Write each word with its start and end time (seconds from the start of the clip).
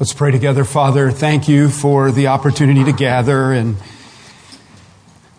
Let's 0.00 0.14
pray 0.14 0.30
together. 0.30 0.64
Father, 0.64 1.10
thank 1.10 1.46
you 1.46 1.68
for 1.68 2.10
the 2.10 2.28
opportunity 2.28 2.84
to 2.84 2.92
gather 2.92 3.52
and 3.52 3.76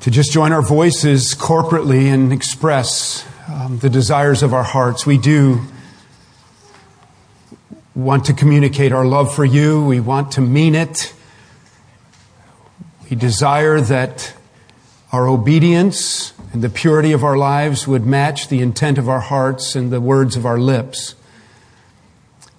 to 0.01 0.11
just 0.11 0.31
join 0.31 0.51
our 0.51 0.61
voices 0.61 1.33
corporately 1.33 2.13
and 2.13 2.31
express 2.31 3.27
um, 3.49 3.79
the 3.79 3.89
desires 3.89 4.43
of 4.43 4.53
our 4.53 4.61
hearts. 4.61 5.03
We 5.03 5.17
do 5.17 5.61
want 7.95 8.25
to 8.25 8.33
communicate 8.33 8.91
our 8.91 9.03
love 9.03 9.33
for 9.33 9.43
you. 9.43 9.83
We 9.83 9.99
want 9.99 10.33
to 10.33 10.41
mean 10.41 10.75
it. 10.75 11.11
We 13.09 13.15
desire 13.15 13.81
that 13.81 14.31
our 15.11 15.27
obedience 15.27 16.33
and 16.53 16.63
the 16.63 16.69
purity 16.69 17.13
of 17.13 17.23
our 17.23 17.35
lives 17.35 17.87
would 17.87 18.05
match 18.05 18.47
the 18.49 18.61
intent 18.61 18.99
of 18.99 19.09
our 19.09 19.21
hearts 19.21 19.75
and 19.75 19.91
the 19.91 19.99
words 19.99 20.35
of 20.35 20.45
our 20.45 20.59
lips. 20.59 21.15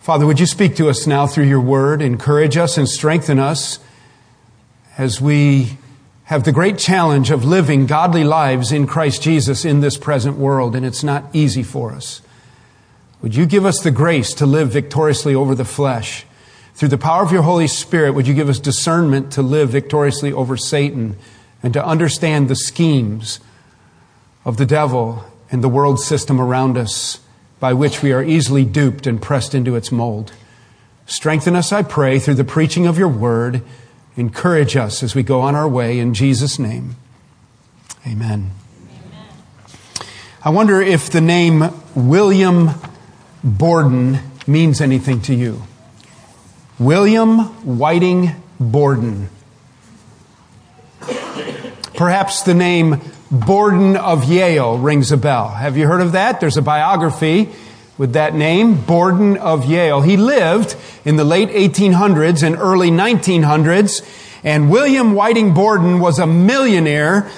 Father, 0.03 0.27
would 0.27 0.41
you 0.41 0.46
speak 0.46 0.75
to 0.75 0.89
us 0.89 1.07
now 1.07 1.29
through 1.29 1.45
your 1.45 1.61
word, 1.61 2.03
encourage 2.03 2.57
us 2.57 2.77
and 2.77 2.89
strengthen 2.89 3.39
us 3.39 3.79
as 4.99 5.21
we 5.21 5.79
have 6.25 6.43
the 6.43 6.50
great 6.50 6.77
challenge 6.77 7.31
of 7.31 7.44
living 7.44 7.86
godly 7.86 8.25
lives 8.25 8.72
in 8.72 8.89
Christ 8.89 9.22
Jesus 9.22 9.64
in 9.64 9.79
this 9.79 9.96
present 9.96 10.36
world, 10.36 10.75
and 10.75 10.85
it's 10.85 11.04
not 11.04 11.27
easy 11.32 11.63
for 11.63 11.93
us. 11.93 12.21
Would 13.21 13.36
you 13.36 13.46
give 13.46 13.64
us 13.64 13.79
the 13.79 13.93
grace 13.93 14.35
to 14.35 14.44
live 14.44 14.71
victoriously 14.72 15.36
over 15.36 15.54
the 15.54 15.64
flesh? 15.64 16.27
Through 16.75 16.89
the 16.89 16.99
power 16.99 17.22
of 17.22 17.30
your 17.30 17.43
Holy 17.43 17.69
Spirit, 17.69 18.14
would 18.14 18.27
you 18.27 18.35
give 18.35 18.49
us 18.49 18.58
discernment 18.58 19.30
to 19.35 19.43
live 19.43 19.69
victoriously 19.69 20.32
over 20.32 20.57
Satan 20.57 21.16
and 21.63 21.72
to 21.75 21.86
understand 21.86 22.49
the 22.49 22.57
schemes 22.57 23.39
of 24.44 24.57
the 24.57 24.66
devil 24.66 25.25
and 25.53 25.63
the 25.63 25.69
world 25.69 26.00
system 26.00 26.41
around 26.41 26.77
us? 26.77 27.21
By 27.62 27.72
which 27.72 28.02
we 28.02 28.11
are 28.11 28.25
easily 28.25 28.64
duped 28.64 29.07
and 29.07 29.22
pressed 29.22 29.54
into 29.54 29.76
its 29.76 29.93
mold. 29.93 30.32
Strengthen 31.07 31.54
us, 31.54 31.72
I 31.72 31.85
pray, 31.85 32.19
through 32.19 32.34
the 32.34 32.42
preaching 32.42 32.88
of 32.88 32.98
your 32.98 33.06
word. 33.06 33.62
Encourage 34.16 34.75
us 34.75 35.00
as 35.05 35.14
we 35.14 35.22
go 35.22 35.42
on 35.42 35.55
our 35.55 35.69
way 35.69 36.00
in 36.00 36.12
Jesus' 36.12 36.58
name. 36.58 36.96
Amen. 38.04 38.50
Amen. 38.91 40.08
I 40.44 40.50
wonder 40.50 40.80
if 40.80 41.08
the 41.08 41.20
name 41.20 41.62
William 41.94 42.70
Borden 43.44 44.19
means 44.44 44.80
anything 44.80 45.20
to 45.22 45.32
you. 45.32 45.62
William 46.80 47.38
Whiting 47.78 48.32
Borden. 48.58 49.28
Perhaps 51.94 52.42
the 52.42 52.54
name 52.54 53.00
Borden 53.33 53.97
of 53.97 54.25
Yale 54.25 54.77
rings 54.77 55.11
a 55.11 55.16
bell. 55.16 55.48
Have 55.48 55.78
you 55.78 55.86
heard 55.86 56.02
of 56.02 56.12
that? 56.12 56.38
There's 56.38 56.58
a 56.58 56.62
biography 56.62 57.48
with 57.97 58.12
that 58.12 58.34
name, 58.34 58.78
Borden 58.78 59.38
of 59.38 59.64
Yale. 59.64 60.02
He 60.02 60.19
lived 60.19 60.77
in 61.06 61.16
the 61.16 61.25
late 61.25 61.48
1800s 61.48 62.42
and 62.42 62.56
early 62.56 62.91
1900s, 62.91 64.06
and 64.44 64.70
William 64.70 65.14
Whiting 65.14 65.55
Borden 65.55 65.98
was 65.98 66.19
a 66.19 66.27
millionaire 66.27 67.30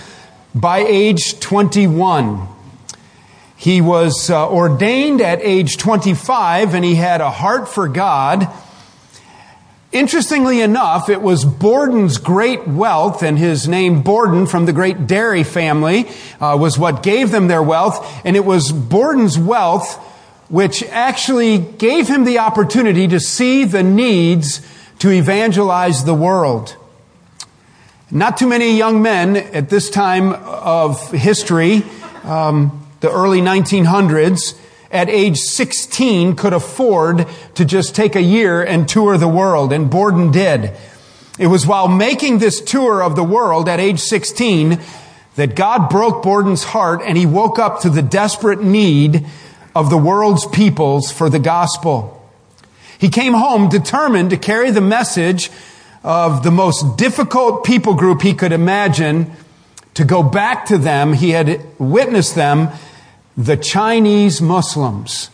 by 0.53 0.79
age 0.79 1.39
21. 1.39 2.49
He 3.57 3.81
was 3.81 4.31
uh, 4.31 4.51
ordained 4.51 5.21
at 5.21 5.41
age 5.43 5.77
25 5.77 6.75
and 6.75 6.85
he 6.85 6.97
had 6.97 7.21
a 7.21 7.31
heart 7.31 7.69
for 7.69 7.87
God 7.87 8.49
Interestingly 9.95 10.61
enough, 10.61 11.09
it 11.09 11.23
was 11.23 11.45
Borden's 11.45 12.19
great 12.19 12.67
wealth 12.67 13.23
and 13.23 13.39
his 13.39 13.69
name 13.69 14.03
Borden 14.03 14.45
from 14.49 14.67
the 14.67 14.73
great 14.73 15.07
dairy 15.07 15.45
family 15.45 16.09
uh, 16.41 16.57
was 16.61 16.77
what 16.77 17.05
gave 17.05 17.31
them 17.31 17.47
their 17.47 17.63
wealth. 17.63 18.05
And 18.27 18.35
it 18.35 18.45
was 18.45 18.73
Borden's 18.73 19.39
wealth 19.39 19.95
which 20.49 20.83
actually 20.91 21.59
gave 21.59 22.09
him 22.09 22.25
the 22.25 22.41
opportunity 22.41 23.07
to 23.07 23.21
see 23.21 23.65
the 23.65 23.85
needs 23.85 24.61
to 24.99 25.11
evangelize 25.11 26.05
the 26.05 26.13
world. 26.13 26.77
Not 28.11 28.37
too 28.37 28.49
many 28.49 28.77
young 28.77 29.01
men 29.01 29.37
at 29.37 29.71
this 29.71 29.91
time 29.91 30.33
of 30.33 31.13
history, 31.13 31.85
um, 32.25 32.85
the 32.99 33.13
early 33.13 33.41
1900s, 33.41 34.59
at 34.95 35.11
age 35.11 35.39
16 35.39 36.37
could 36.37 36.53
afford 36.53 37.27
to 37.57 37.65
just 37.65 37.97
take 37.97 38.15
a 38.15 38.23
year 38.23 38.63
and 38.63 38.89
tour 38.89 39.19
the 39.19 39.29
world, 39.29 39.73
and 39.73 39.91
Borden 39.91 40.31
did. 40.31 40.73
It 41.37 41.49
was 41.49 41.67
while 41.67 41.89
making 41.89 42.39
this 42.39 42.61
tour 42.61 43.03
of 43.03 43.17
the 43.17 43.25
world 43.25 43.69
at 43.69 43.81
age 43.81 43.99
16 43.99 44.81
that 45.35 45.57
God 45.57 45.91
broke 45.91 46.23
Borden's 46.23 46.63
heart 46.63 47.03
and 47.05 47.19
he 47.19 47.27
woke 47.27 47.59
up 47.59 47.81
to 47.81 47.91
the 47.91 48.03
desperate 48.03 48.63
need 48.63 49.27
of 49.75 49.91
the 49.91 49.99
world's 49.99 50.47
peoples 50.47 51.11
for 51.11 51.29
the 51.29 51.41
gospel. 51.41 52.23
He 52.97 53.09
came 53.09 53.33
home 53.33 53.69
determined 53.69 54.31
to 54.31 54.37
carry 54.37 54.71
the 54.71 54.81
message 54.81 55.51
of 56.05 56.45
the 56.45 56.53
most 56.53 56.97
difficult 56.97 57.65
people 57.65 57.95
group 57.95 58.23
he 58.23 58.35
could 58.35 58.53
imagine 58.53 59.33
to 59.95 60.05
go 60.05 60.23
back 60.23 60.67
to 60.67 60.79
them. 60.79 61.15
He 61.15 61.31
had 61.31 61.67
witnessed 61.81 62.37
them 62.37 62.69
the 63.37 63.57
Chinese 63.57 64.41
Muslims. 64.41 65.31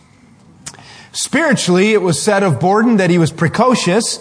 Spiritually, 1.11 1.91
it 1.93 2.01
was 2.01 2.21
said 2.21 2.41
of 2.43 2.59
Borden 2.59 2.97
that 2.97 3.09
he 3.09 3.17
was 3.17 3.31
precocious. 3.31 4.19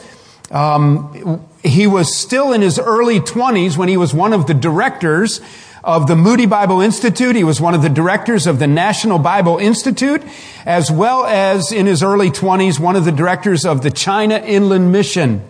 Um, 0.50 1.46
he 1.62 1.86
was 1.86 2.14
still 2.14 2.52
in 2.52 2.62
his 2.62 2.78
early 2.78 3.20
20s 3.20 3.76
when 3.76 3.88
he 3.88 3.96
was 3.96 4.12
one 4.12 4.32
of 4.32 4.46
the 4.46 4.54
directors 4.54 5.40
of 5.84 6.08
the 6.08 6.16
Moody 6.16 6.46
Bible 6.46 6.80
Institute. 6.80 7.36
He 7.36 7.44
was 7.44 7.60
one 7.60 7.74
of 7.74 7.82
the 7.82 7.88
directors 7.88 8.46
of 8.46 8.58
the 8.58 8.66
National 8.66 9.18
Bible 9.18 9.58
Institute, 9.58 10.22
as 10.66 10.90
well 10.90 11.24
as 11.24 11.72
in 11.72 11.86
his 11.86 12.02
early 12.02 12.30
20s, 12.30 12.78
one 12.78 12.96
of 12.96 13.04
the 13.04 13.12
directors 13.12 13.64
of 13.64 13.82
the 13.82 13.90
China 13.90 14.36
Inland 14.36 14.92
Mission. 14.92 15.42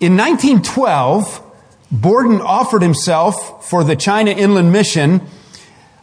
In 0.00 0.16
1912, 0.16 1.42
Borden 1.90 2.40
offered 2.40 2.82
himself 2.82 3.68
for 3.68 3.84
the 3.84 3.96
China 3.96 4.30
Inland 4.30 4.72
Mission 4.72 5.20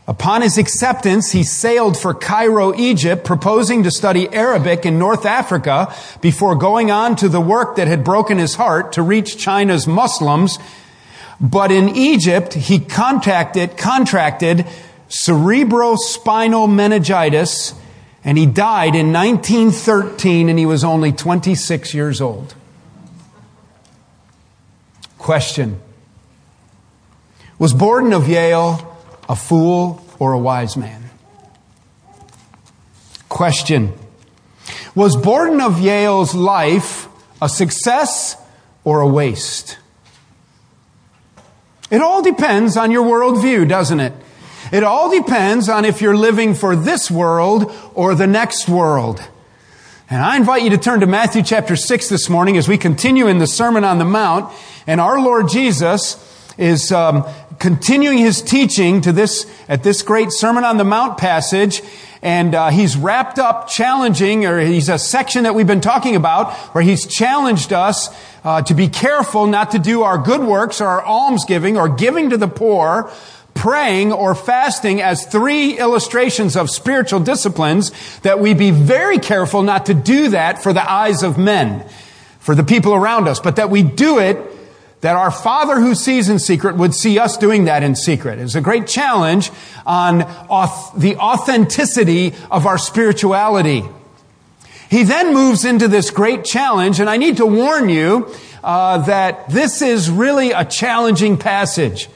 Upon 0.09 0.41
his 0.41 0.57
acceptance, 0.57 1.33
he 1.33 1.43
sailed 1.43 1.95
for 1.95 2.15
Cairo, 2.15 2.73
Egypt, 2.75 3.23
proposing 3.23 3.83
to 3.83 3.91
study 3.91 4.27
Arabic 4.29 4.83
in 4.83 4.97
North 4.97 5.23
Africa 5.23 5.93
before 6.19 6.55
going 6.55 6.89
on 6.89 7.15
to 7.17 7.29
the 7.29 7.39
work 7.39 7.75
that 7.75 7.87
had 7.87 8.03
broken 8.03 8.39
his 8.39 8.55
heart 8.55 8.93
to 8.93 9.03
reach 9.03 9.37
China's 9.37 9.85
Muslims. 9.85 10.57
But 11.39 11.71
in 11.71 11.89
Egypt, 11.89 12.55
he 12.55 12.79
contacted, 12.79 13.77
contracted 13.77 14.65
cerebrospinal 15.09 16.73
meningitis 16.73 17.75
and 18.23 18.35
he 18.35 18.47
died 18.47 18.95
in 18.95 19.13
1913 19.13 20.49
and 20.49 20.57
he 20.57 20.65
was 20.65 20.83
only 20.83 21.11
26 21.11 21.93
years 21.93 22.19
old. 22.19 22.55
Question. 25.19 25.79
Was 27.59 27.75
Borden 27.75 28.11
of 28.11 28.27
Yale 28.27 28.88
a 29.29 29.35
fool 29.35 30.03
or 30.19 30.33
a 30.33 30.39
wise 30.39 30.75
man? 30.75 31.09
Question. 33.29 33.93
Was 34.95 35.15
Borden 35.15 35.61
of 35.61 35.79
Yale's 35.79 36.35
life 36.35 37.07
a 37.41 37.47
success 37.47 38.35
or 38.83 38.99
a 38.99 39.07
waste? 39.07 39.77
It 41.91 42.01
all 42.01 42.21
depends 42.21 42.75
on 42.75 42.91
your 42.91 43.05
worldview, 43.05 43.69
doesn't 43.69 43.99
it? 43.99 44.13
It 44.71 44.83
all 44.83 45.09
depends 45.09 45.69
on 45.69 45.85
if 45.85 46.01
you're 46.01 46.17
living 46.17 46.53
for 46.53 46.75
this 46.75 47.09
world 47.09 47.71
or 47.95 48.13
the 48.13 48.27
next 48.27 48.67
world. 48.69 49.21
And 50.09 50.21
I 50.21 50.37
invite 50.37 50.63
you 50.63 50.71
to 50.71 50.77
turn 50.77 50.99
to 50.99 51.07
Matthew 51.07 51.41
chapter 51.43 51.75
6 51.75 52.09
this 52.09 52.29
morning 52.29 52.57
as 52.57 52.67
we 52.67 52.77
continue 52.77 53.27
in 53.27 53.37
the 53.37 53.47
Sermon 53.47 53.83
on 53.83 53.99
the 53.99 54.05
Mount. 54.05 54.51
And 54.85 54.99
our 54.99 55.19
Lord 55.21 55.49
Jesus 55.49 56.17
is 56.57 56.91
um, 56.91 57.25
continuing 57.59 58.17
his 58.17 58.41
teaching 58.41 59.01
to 59.01 59.11
this 59.11 59.45
at 59.67 59.83
this 59.83 60.01
great 60.01 60.31
Sermon 60.31 60.63
on 60.63 60.77
the 60.77 60.83
Mount 60.83 61.17
passage, 61.17 61.81
and 62.21 62.55
uh, 62.55 62.69
he's 62.69 62.97
wrapped 62.97 63.37
up 63.37 63.67
challenging, 63.67 64.45
or 64.45 64.59
he's 64.59 64.89
a 64.89 64.97
section 64.97 65.43
that 65.43 65.55
we've 65.55 65.67
been 65.67 65.81
talking 65.81 66.15
about 66.15 66.53
where 66.73 66.83
he's 66.83 67.05
challenged 67.05 67.71
us 67.71 68.09
uh, 68.43 68.61
to 68.63 68.73
be 68.73 68.87
careful 68.87 69.45
not 69.47 69.71
to 69.71 69.79
do 69.79 70.03
our 70.03 70.17
good 70.17 70.41
works 70.41 70.81
or 70.81 70.87
our 70.87 71.05
almsgiving 71.05 71.77
or 71.77 71.89
giving 71.89 72.29
to 72.29 72.37
the 72.37 72.47
poor 72.47 73.11
praying 73.53 74.13
or 74.13 74.33
fasting 74.33 75.01
as 75.01 75.25
three 75.25 75.77
illustrations 75.77 76.55
of 76.55 76.69
spiritual 76.69 77.19
disciplines 77.19 77.91
that 78.19 78.39
we 78.39 78.53
be 78.53 78.71
very 78.71 79.19
careful 79.19 79.61
not 79.61 79.87
to 79.87 79.93
do 79.93 80.29
that 80.29 80.63
for 80.63 80.71
the 80.71 80.91
eyes 80.91 81.23
of 81.23 81.37
men, 81.37 81.85
for 82.39 82.55
the 82.55 82.63
people 82.63 82.93
around 82.93 83.27
us, 83.27 83.39
but 83.41 83.57
that 83.57 83.69
we 83.69 83.83
do 83.83 84.17
it 84.17 84.37
that 85.01 85.15
our 85.15 85.31
Father 85.31 85.79
who 85.79 85.95
sees 85.95 86.27
in 86.27 86.39
secret 86.39 86.75
would 86.75 86.93
see 86.93 87.17
us 87.19 87.37
doing 87.37 87.65
that 87.65 87.83
in 87.83 87.95
secret. 87.95 88.37
It's 88.37 88.55
a 88.55 88.61
great 88.61 88.85
challenge 88.85 89.49
on 89.85 90.19
the 90.97 91.15
authenticity 91.17 92.33
of 92.51 92.65
our 92.65 92.77
spirituality. 92.77 93.83
He 94.89 95.03
then 95.03 95.33
moves 95.33 95.65
into 95.65 95.87
this 95.87 96.11
great 96.11 96.43
challenge, 96.43 96.99
and 96.99 97.09
I 97.09 97.17
need 97.17 97.37
to 97.37 97.45
warn 97.45 97.89
you 97.89 98.27
uh, 98.63 98.97
that 99.05 99.49
this 99.49 99.81
is 99.81 100.09
really 100.09 100.51
a 100.51 100.65
challenging 100.65 101.37
passage. 101.37 102.09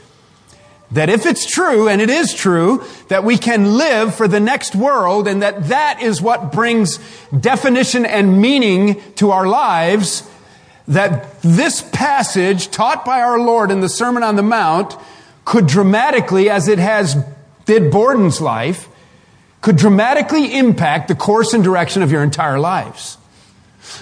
that 0.93 1.09
if 1.09 1.25
it's 1.25 1.45
true, 1.45 1.87
and 1.89 2.01
it 2.01 2.09
is 2.09 2.33
true, 2.33 2.83
that 3.07 3.23
we 3.23 3.37
can 3.37 3.77
live 3.77 4.13
for 4.13 4.27
the 4.27 4.39
next 4.39 4.75
world 4.75 5.27
and 5.27 5.41
that 5.41 5.67
that 5.69 6.01
is 6.01 6.21
what 6.21 6.51
brings 6.51 6.99
definition 7.37 8.05
and 8.05 8.39
meaning 8.39 9.01
to 9.15 9.31
our 9.31 9.47
lives, 9.47 10.29
that 10.87 11.41
this 11.41 11.81
passage 11.81 12.69
taught 12.69 13.05
by 13.05 13.21
our 13.21 13.39
Lord 13.39 13.71
in 13.71 13.81
the 13.81 13.89
Sermon 13.89 14.23
on 14.23 14.35
the 14.35 14.43
Mount 14.43 14.95
could 15.45 15.67
dramatically, 15.67 16.49
as 16.49 16.67
it 16.67 16.79
has 16.79 17.15
did 17.65 17.91
Borden's 17.91 18.41
life, 18.41 18.87
could 19.61 19.77
dramatically 19.77 20.57
impact 20.57 21.07
the 21.07 21.15
course 21.15 21.53
and 21.53 21.63
direction 21.63 22.01
of 22.01 22.11
your 22.11 22.23
entire 22.23 22.59
lives. 22.59 23.17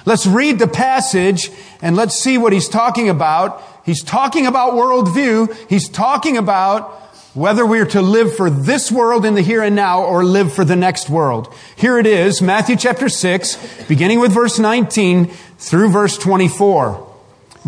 Let's 0.05 0.25
read 0.25 0.59
the 0.59 0.67
passage 0.67 1.51
and 1.81 1.95
let's 1.95 2.19
see 2.19 2.37
what 2.37 2.53
he's 2.53 2.69
talking 2.69 3.09
about. 3.09 3.61
He's 3.85 4.03
talking 4.03 4.47
about 4.47 4.73
worldview. 4.73 5.55
He's 5.69 5.89
talking 5.89 6.37
about 6.37 7.10
whether 7.33 7.65
we're 7.65 7.85
to 7.85 8.01
live 8.01 8.35
for 8.35 8.49
this 8.49 8.91
world 8.91 9.25
in 9.25 9.35
the 9.35 9.41
here 9.41 9.63
and 9.63 9.75
now 9.75 10.03
or 10.03 10.23
live 10.23 10.51
for 10.51 10.65
the 10.65 10.75
next 10.75 11.09
world. 11.09 11.53
Here 11.77 11.97
it 11.97 12.05
is, 12.05 12.41
Matthew 12.41 12.75
chapter 12.75 13.07
6, 13.07 13.85
beginning 13.87 14.19
with 14.19 14.33
verse 14.33 14.59
19 14.59 15.27
through 15.57 15.89
verse 15.89 16.17
24. 16.17 17.07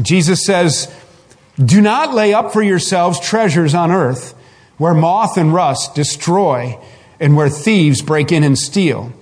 Jesus 0.02 0.46
says, 0.46 0.94
Do 1.64 1.82
not 1.82 2.14
lay 2.14 2.34
up 2.34 2.52
for 2.52 2.62
yourselves 2.62 3.20
treasures 3.20 3.74
on 3.74 3.92
earth 3.92 4.34
where 4.78 4.94
moth 4.94 5.38
and 5.38 5.54
rust 5.54 5.96
destroy 5.96 6.78
and 7.20 7.38
where 7.38 7.50
thieves 7.50 8.02
break 8.02 8.32
in 8.32 8.44
and 8.44 8.58
steal. 8.58 9.14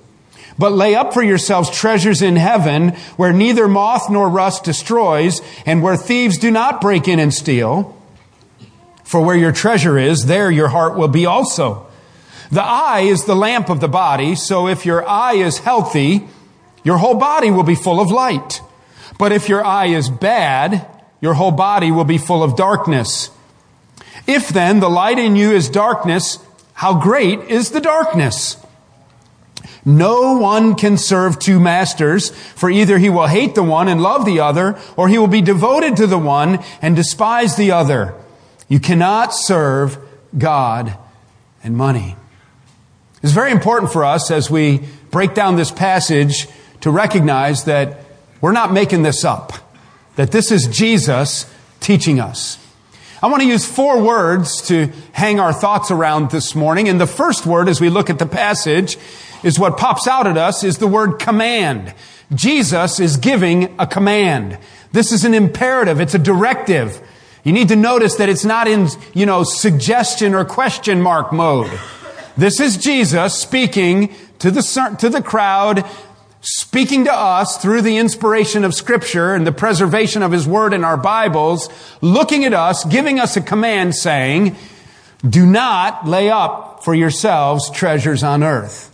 But 0.58 0.72
lay 0.72 0.96
up 0.96 1.14
for 1.14 1.22
yourselves 1.22 1.70
treasures 1.70 2.22
in 2.22 2.36
heaven 2.36 2.90
where 3.16 3.34
neither 3.34 3.68
moth 3.68 4.10
nor 4.10 4.28
rust 4.28 4.64
destroys 4.64 5.42
and 5.66 5.84
where 5.84 5.98
thieves 5.98 6.38
do 6.38 6.50
not 6.50 6.82
break 6.82 7.08
in 7.08 7.20
and 7.20 7.34
steal. 7.34 8.01
For 9.12 9.20
where 9.20 9.36
your 9.36 9.52
treasure 9.52 9.98
is, 9.98 10.28
there 10.28 10.50
your 10.50 10.70
heart 10.70 10.96
will 10.96 11.10
be 11.10 11.26
also. 11.26 11.86
The 12.50 12.64
eye 12.64 13.02
is 13.02 13.26
the 13.26 13.36
lamp 13.36 13.70
of 13.70 13.82
the 13.82 13.90
body, 13.90 14.36
so 14.36 14.70
if 14.70 14.86
your 14.86 15.06
eye 15.06 15.34
is 15.34 15.58
healthy, 15.58 16.30
your 16.86 16.98
whole 16.98 17.16
body 17.16 17.52
will 17.52 17.66
be 17.66 17.76
full 17.76 18.00
of 18.00 18.10
light. 18.10 18.62
But 19.20 19.34
if 19.34 19.50
your 19.50 19.66
eye 19.66 19.88
is 19.88 20.10
bad, 20.10 20.88
your 21.20 21.34
whole 21.34 21.52
body 21.52 21.92
will 21.92 22.06
be 22.06 22.18
full 22.18 22.42
of 22.42 22.56
darkness. 22.56 23.30
If 24.28 24.48
then 24.48 24.80
the 24.80 24.90
light 24.90 25.20
in 25.20 25.36
you 25.36 25.52
is 25.52 25.68
darkness, 25.68 26.38
how 26.72 26.98
great 26.98 27.42
is 27.50 27.72
the 27.72 27.82
darkness? 27.82 28.56
No 29.84 30.38
one 30.38 30.74
can 30.74 30.98
serve 30.98 31.38
two 31.38 31.60
masters, 31.60 32.30
for 32.30 32.70
either 32.70 32.98
he 32.98 33.10
will 33.10 33.28
hate 33.28 33.56
the 33.56 33.62
one 33.64 33.90
and 33.90 34.02
love 34.02 34.24
the 34.24 34.40
other, 34.40 34.80
or 34.96 35.10
he 35.10 35.18
will 35.18 35.28
be 35.28 35.42
devoted 35.42 35.98
to 35.98 36.08
the 36.08 36.18
one 36.18 36.64
and 36.82 36.96
despise 36.96 37.58
the 37.58 37.72
other. 37.72 38.16
You 38.72 38.80
cannot 38.80 39.34
serve 39.34 39.98
God 40.38 40.98
and 41.62 41.76
money. 41.76 42.16
It's 43.22 43.34
very 43.34 43.52
important 43.52 43.92
for 43.92 44.06
us 44.06 44.32
as 44.32 44.50
we 44.50 44.86
break 45.10 45.34
down 45.34 45.58
this 45.58 45.72
passage 45.72 46.48
to 46.80 46.90
recognize 46.90 47.66
that 47.66 48.06
we're 48.40 48.54
not 48.54 48.72
making 48.72 49.04
this 49.04 49.26
up, 49.26 49.52
that 50.16 50.32
this 50.32 50.54
is 50.54 50.68
Jesus 50.68 51.54
teaching 51.82 52.22
us. 52.22 52.58
I 53.22 53.28
want 53.28 53.42
to 53.42 53.48
use 53.50 53.66
four 53.66 54.02
words 54.02 54.62
to 54.70 54.90
hang 55.12 55.42
our 55.42 55.52
thoughts 55.52 55.92
around 55.92 56.32
this 56.32 56.56
morning. 56.56 56.88
And 56.88 56.98
the 56.98 57.08
first 57.08 57.46
word, 57.46 57.68
as 57.68 57.82
we 57.82 57.90
look 57.90 58.10
at 58.10 58.20
the 58.20 58.26
passage, 58.26 58.98
is 59.44 59.60
what 59.60 59.76
pops 59.76 60.08
out 60.08 60.28
at 60.28 60.38
us 60.38 60.64
is 60.64 60.78
the 60.78 60.88
word 60.88 61.20
command. 61.20 61.94
Jesus 62.34 63.02
is 63.02 63.18
giving 63.18 63.76
a 63.78 63.86
command. 63.86 64.58
This 64.94 65.12
is 65.12 65.26
an 65.26 65.34
imperative. 65.34 66.00
It's 66.00 66.16
a 66.16 66.20
directive. 66.20 67.06
You 67.44 67.54
need 67.54 67.70
to 67.70 67.76
notice 67.76 68.16
that 68.16 68.30
it's 68.30 68.46
not 68.46 68.68
in, 68.68 68.88
you 69.14 69.26
know, 69.26 69.44
suggestion 69.44 70.34
or 70.36 70.46
question 70.46 71.02
mark 71.02 71.34
mode. 71.34 71.72
This 72.38 72.60
is 72.60 72.78
Jesus 72.78 73.34
speaking 73.36 74.14
to 74.40 74.52
the, 74.52 74.96
to 75.00 75.10
the 75.10 75.22
crowd, 75.22 75.86
speaking 76.42 77.06
to 77.06 77.14
us 77.14 77.58
through 77.58 77.82
the 77.82 77.98
inspiration 77.98 78.64
of 78.64 78.74
scripture 78.74 79.34
and 79.34 79.46
the 79.46 79.52
preservation 79.52 80.22
of 80.22 80.32
his 80.32 80.48
word 80.48 80.74
in 80.74 80.84
our 80.84 80.98
Bibles, 80.98 81.70
looking 82.02 82.46
at 82.46 82.54
us, 82.54 82.86
giving 82.86 83.20
us 83.20 83.36
a 83.36 83.42
command 83.42 83.96
saying, 83.96 84.56
do 85.28 85.46
not 85.46 86.08
lay 86.08 86.30
up 86.30 86.84
for 86.84 86.96
yourselves 86.96 87.70
treasures 87.70 88.24
on 88.24 88.44
earth. 88.44 88.88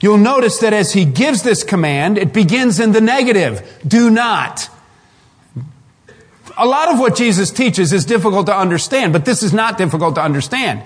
You'll 0.00 0.18
notice 0.18 0.58
that 0.60 0.72
as 0.72 0.92
he 0.92 1.04
gives 1.04 1.42
this 1.42 1.62
command, 1.62 2.16
it 2.16 2.32
begins 2.32 2.80
in 2.80 2.92
the 2.92 3.02
negative. 3.02 3.80
Do 3.86 4.08
not. 4.08 4.70
A 6.60 6.66
lot 6.66 6.92
of 6.92 6.98
what 6.98 7.16
Jesus 7.16 7.50
teaches 7.50 7.90
is 7.90 8.04
difficult 8.04 8.44
to 8.46 8.54
understand, 8.54 9.14
but 9.14 9.24
this 9.24 9.42
is 9.42 9.54
not 9.54 9.78
difficult 9.78 10.16
to 10.16 10.22
understand. 10.22 10.82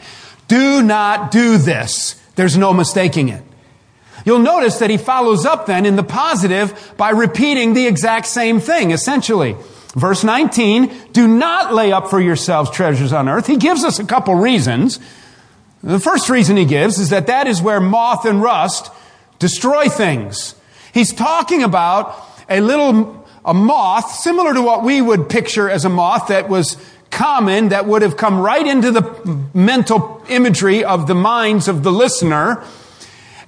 Do 0.47 0.83
not 0.83 1.33
do 1.33 1.59
this. 1.59 2.15
There's 2.37 2.57
no 2.57 2.73
mistaking 2.73 3.29
it. 3.29 3.43
You'll 4.25 4.39
notice 4.39 4.79
that 4.79 4.89
he 4.89 4.97
follows 4.99 5.45
up 5.45 5.67
then 5.67 5.85
in 5.85 5.97
the 5.97 6.05
positive 6.05 6.95
by 6.97 7.11
repeating 7.11 7.75
the 7.75 7.89
exact 7.89 8.27
same 8.27 8.61
thing, 8.61 8.93
essentially. 8.93 9.57
Verse 9.95 10.23
19, 10.23 10.93
do 11.13 11.27
not 11.27 11.75
lay 11.75 11.91
up 11.91 12.09
for 12.09 12.21
yourselves 12.21 12.71
treasures 12.71 13.13
on 13.13 13.29
earth. 13.29 13.49
He 13.49 13.57
gives 13.57 13.83
us 13.83 13.99
a 13.99 14.05
couple 14.05 14.37
reasons. 14.37 15.01
The 15.83 15.99
first 16.01 16.31
reason 16.31 16.57
he 16.57 16.67
gives 16.67 17.01
is 17.01 17.11
that 17.11 17.27
that 17.27 17.49
is 17.49 17.61
where 17.61 17.81
moth 17.81 18.25
and 18.25 18.41
rust 18.41 18.93
destroy 19.41 19.89
things. 19.89 20.55
He's 20.93 21.13
talking 21.13 21.65
about 21.65 22.17
a 22.49 22.61
little 22.61 23.24
a 23.45 23.55
moth, 23.55 24.11
similar 24.13 24.55
to 24.55 24.63
what 24.63 24.83
we 24.83 25.03
would 25.03 25.29
picture 25.29 25.69
as 25.69 25.85
a 25.85 25.89
moth 25.89 26.29
that 26.29 26.49
was 26.49 26.77
common, 27.11 27.69
that 27.69 27.87
would 27.87 28.03
have 28.03 28.17
come 28.17 28.41
right 28.41 28.67
into 28.67 28.91
the 28.91 29.03
mental 29.53 30.25
imagery 30.29 30.85
of 30.85 31.07
the 31.07 31.15
minds 31.15 31.69
of 31.69 31.83
the 31.83 31.93
listener. 31.93 32.65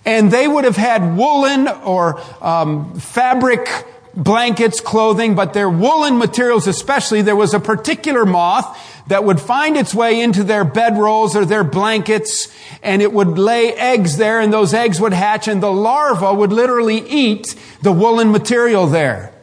And 0.05 0.31
they 0.31 0.47
would 0.47 0.65
have 0.65 0.77
had 0.77 1.17
woolen 1.17 1.67
or 1.67 2.21
um, 2.41 2.99
fabric 3.01 3.69
blankets, 4.15 4.81
clothing, 4.81 5.35
but 5.35 5.53
their 5.53 5.69
woolen 5.69 6.17
materials 6.17 6.67
especially, 6.67 7.23
there 7.23 7.37
was 7.37 7.55
a 7.55 7.61
particular 7.61 8.25
moth 8.25 8.79
that 9.09 9.25
would 9.25 9.41
find 9.41 9.77
its 9.77 9.95
way 9.95 10.21
into 10.21 10.43
their 10.43 10.65
bedrolls 10.65 11.35
or 11.35 11.45
their 11.45 11.65
blankets 11.65 12.53
and 12.83 13.03
it 13.03 13.13
would 13.13 13.39
lay 13.39 13.73
eggs 13.75 14.17
there 14.17 14.41
and 14.41 14.53
those 14.53 14.75
eggs 14.75 15.01
would 15.01 15.13
hatch 15.13 15.49
and 15.49 15.63
the 15.63 15.71
larva 15.71 16.33
would 16.33 16.53
literally 16.53 16.99
eat 17.09 17.55
the 17.83 17.93
woolen 17.93 18.33
material 18.33 18.87
there. 18.87 19.36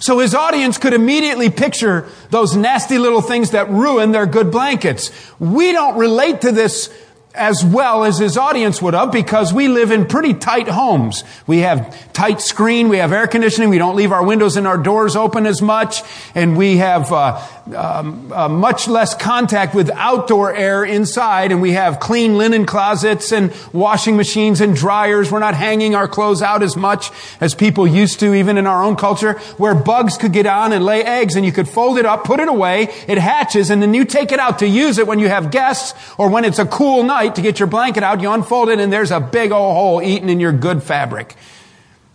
So 0.00 0.18
his 0.18 0.34
audience 0.34 0.78
could 0.78 0.92
immediately 0.92 1.50
picture 1.50 2.08
those 2.30 2.56
nasty 2.56 2.98
little 2.98 3.22
things 3.22 3.50
that 3.50 3.70
ruin 3.70 4.12
their 4.12 4.26
good 4.26 4.50
blankets. 4.50 5.10
We 5.38 5.72
don't 5.72 5.96
relate 5.96 6.40
to 6.42 6.52
this 6.52 6.92
as 7.34 7.64
well 7.64 8.04
as 8.04 8.18
his 8.18 8.36
audience 8.36 8.80
would 8.80 8.94
have 8.94 9.10
because 9.10 9.52
we 9.52 9.66
live 9.66 9.90
in 9.90 10.06
pretty 10.06 10.34
tight 10.34 10.68
homes. 10.68 11.24
We 11.48 11.58
have 11.60 12.12
tight 12.12 12.40
screen, 12.40 12.88
we 12.88 12.98
have 12.98 13.12
air 13.12 13.26
conditioning, 13.26 13.70
we 13.70 13.78
don't 13.78 13.96
leave 13.96 14.12
our 14.12 14.24
windows 14.24 14.56
and 14.56 14.68
our 14.68 14.78
doors 14.78 15.16
open 15.16 15.44
as 15.44 15.60
much, 15.60 16.02
and 16.36 16.56
we 16.56 16.76
have 16.76 17.12
uh, 17.12 17.44
um, 17.74 18.32
uh, 18.32 18.48
much 18.48 18.86
less 18.86 19.16
contact 19.16 19.74
with 19.74 19.90
outdoor 19.90 20.54
air 20.54 20.84
inside, 20.84 21.50
and 21.50 21.60
we 21.60 21.72
have 21.72 21.98
clean 21.98 22.38
linen 22.38 22.66
closets 22.66 23.32
and 23.32 23.52
washing 23.72 24.16
machines 24.16 24.60
and 24.60 24.76
dryers. 24.76 25.32
We're 25.32 25.40
not 25.40 25.54
hanging 25.54 25.96
our 25.96 26.06
clothes 26.06 26.40
out 26.40 26.62
as 26.62 26.76
much 26.76 27.10
as 27.40 27.52
people 27.52 27.84
used 27.84 28.20
to, 28.20 28.32
even 28.32 28.58
in 28.58 28.68
our 28.68 28.84
own 28.84 28.94
culture, 28.94 29.32
where 29.56 29.74
bugs 29.74 30.16
could 30.16 30.32
get 30.32 30.46
on 30.46 30.72
and 30.72 30.84
lay 30.84 31.02
eggs, 31.02 31.34
and 31.34 31.44
you 31.44 31.50
could 31.50 31.68
fold 31.68 31.98
it 31.98 32.06
up, 32.06 32.22
put 32.22 32.38
it 32.38 32.48
away, 32.48 32.84
it 33.08 33.18
hatches, 33.18 33.70
and 33.70 33.82
then 33.82 33.92
you 33.92 34.04
take 34.04 34.30
it 34.30 34.38
out 34.38 34.60
to 34.60 34.68
use 34.68 34.98
it 34.98 35.08
when 35.08 35.18
you 35.18 35.28
have 35.28 35.50
guests 35.50 35.94
or 36.16 36.28
when 36.28 36.44
it's 36.44 36.60
a 36.60 36.66
cool 36.66 37.02
night 37.02 37.23
to 37.30 37.42
get 37.42 37.58
your 37.58 37.68
blanket 37.68 38.02
out, 38.02 38.20
you 38.20 38.30
unfold 38.30 38.68
it, 38.68 38.80
and 38.80 38.92
there's 38.92 39.10
a 39.10 39.20
big 39.20 39.52
old 39.52 39.74
hole 39.74 40.02
eaten 40.02 40.28
in 40.28 40.40
your 40.40 40.52
good 40.52 40.82
fabric. 40.82 41.34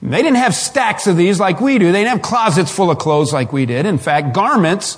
They 0.01 0.21
didn't 0.21 0.37
have 0.37 0.55
stacks 0.55 1.07
of 1.07 1.17
these 1.17 1.39
like 1.39 1.59
we 1.59 1.77
do. 1.77 1.91
They 1.91 2.03
didn't 2.03 2.11
have 2.11 2.21
closets 2.21 2.71
full 2.71 2.89
of 2.89 2.99
clothes 2.99 3.33
like 3.33 3.51
we 3.51 3.65
did. 3.65 3.85
In 3.85 3.97
fact, 3.97 4.33
garments 4.33 4.97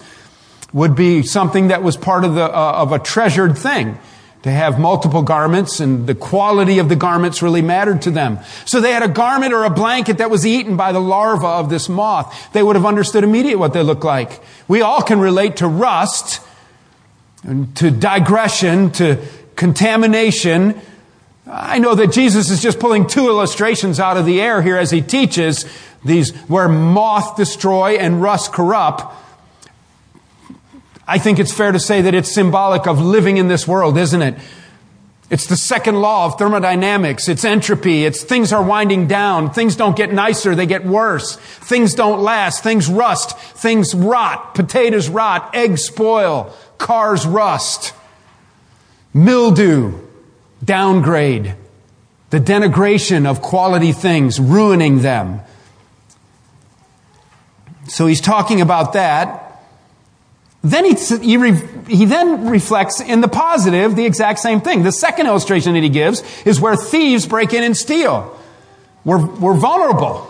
would 0.74 0.96
be 0.96 1.24
something 1.24 1.70
that 1.70 1.84
was 1.84 1.98
part 1.98 2.24
of 2.24 2.36
the 2.36 2.44
uh, 2.44 2.74
of 2.74 2.92
a 2.92 3.00
treasured 3.00 3.58
thing 3.58 3.98
to 4.44 4.52
have 4.52 4.80
multiple 4.80 5.22
garments 5.22 5.80
and 5.80 6.08
the 6.08 6.16
quality 6.16 6.80
of 6.80 6.90
the 6.90 6.96
garments 6.96 7.42
really 7.42 7.62
mattered 7.62 8.02
to 8.04 8.12
them. 8.12 8.40
So 8.66 8.82
they 8.82 8.92
had 8.92 9.04
a 9.04 9.08
garment 9.08 9.54
or 9.54 9.66
a 9.66 9.70
blanket 9.70 10.18
that 10.18 10.32
was 10.32 10.46
eaten 10.46 10.78
by 10.78 10.92
the 10.92 11.00
larva 11.00 11.48
of 11.48 11.70
this 11.70 11.88
moth. 11.88 12.52
They 12.52 12.64
would 12.64 12.76
have 12.76 12.86
understood 12.86 13.24
immediately 13.24 13.56
what 13.56 13.74
they 13.74 13.84
looked 13.84 14.04
like. 14.04 14.42
We 14.68 14.82
all 14.82 15.02
can 15.04 15.20
relate 15.20 15.58
to 15.58 15.68
rust 15.68 16.42
and 17.44 17.76
to 17.78 17.92
digression, 17.92 18.92
to 18.94 19.18
contamination. 19.56 20.80
I 21.48 21.80
know 21.80 21.96
that 21.96 22.12
Jesus 22.12 22.50
is 22.50 22.62
just 22.62 22.80
pulling 22.80 23.08
two 23.08 23.28
illustrations 23.28 24.00
out 24.00 24.18
of 24.18 24.26
the 24.26 24.42
air 24.42 24.62
here 24.62 24.78
as 24.78 24.92
he 24.92 25.02
teaches 25.02 25.66
these 26.04 26.36
where 26.48 26.70
moth 26.70 27.36
destroy 27.36 27.98
and 27.98 28.22
rust 28.22 28.54
corrupt. 28.54 29.04
I 31.08 31.18
think 31.18 31.40
it's 31.40 31.54
fair 31.54 31.72
to 31.72 31.80
say 31.80 32.02
that 32.04 32.14
it's 32.14 32.32
symbolic 32.32 32.88
of 32.88 33.02
living 33.02 33.38
in 33.38 33.48
this 33.48 33.68
world, 33.68 33.98
isn't 33.98 34.22
it? 34.22 34.36
It's 35.30 35.48
the 35.48 35.56
second 35.56 35.96
law 35.96 36.26
of 36.26 36.38
thermodynamics. 36.38 37.30
It's 37.30 37.46
entropy. 37.46 38.04
It's 38.04 38.22
things 38.22 38.52
are 38.52 38.62
winding 38.62 39.08
down. 39.08 39.52
Things 39.52 39.78
don't 39.78 39.96
get 39.96 40.12
nicer. 40.12 40.56
They 40.56 40.66
get 40.66 40.86
worse. 40.86 41.38
Things 41.38 41.94
don't 41.94 42.22
last. 42.22 42.64
Things 42.64 42.90
rust. 42.90 43.38
Things 43.38 43.96
rot. 43.96 44.56
Potatoes 44.56 45.08
rot. 45.08 45.56
Eggs 45.56 45.84
spoil. 45.84 46.54
Cars 46.78 47.26
rust. 47.26 47.94
Mildew, 49.14 50.00
downgrade, 50.64 51.56
the 52.30 52.40
denigration 52.40 53.26
of 53.26 53.42
quality 53.42 53.92
things, 53.92 54.40
ruining 54.40 55.02
them. 55.02 55.42
So 57.88 58.08
he's 58.08 58.22
talking 58.22 58.62
about 58.62 58.94
that. 58.94 59.64
Then 60.64 60.86
he, 60.86 60.94
he, 60.94 61.54
he, 61.88 62.06
then 62.06 62.48
reflects 62.48 63.02
in 63.02 63.22
the 63.22 63.28
positive 63.28 63.96
the 63.96 64.06
exact 64.06 64.40
same 64.40 64.62
thing. 64.62 64.84
The 64.84 64.92
second 64.92 65.26
illustration 65.26 65.74
that 65.74 65.84
he 65.84 65.90
gives 65.90 66.24
is 66.46 66.62
where 66.62 66.76
thieves 66.76 67.26
break 67.26 67.54
in 67.54 67.64
and 67.64 67.76
steal. 67.76 68.38
We're, 69.04 69.26
we're 69.26 69.56
vulnerable. 69.56 70.28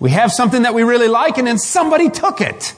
We 0.00 0.10
have 0.10 0.32
something 0.32 0.62
that 0.62 0.74
we 0.74 0.82
really 0.82 1.08
like 1.08 1.36
and 1.38 1.46
then 1.46 1.58
somebody 1.58 2.08
took 2.08 2.40
it. 2.40 2.74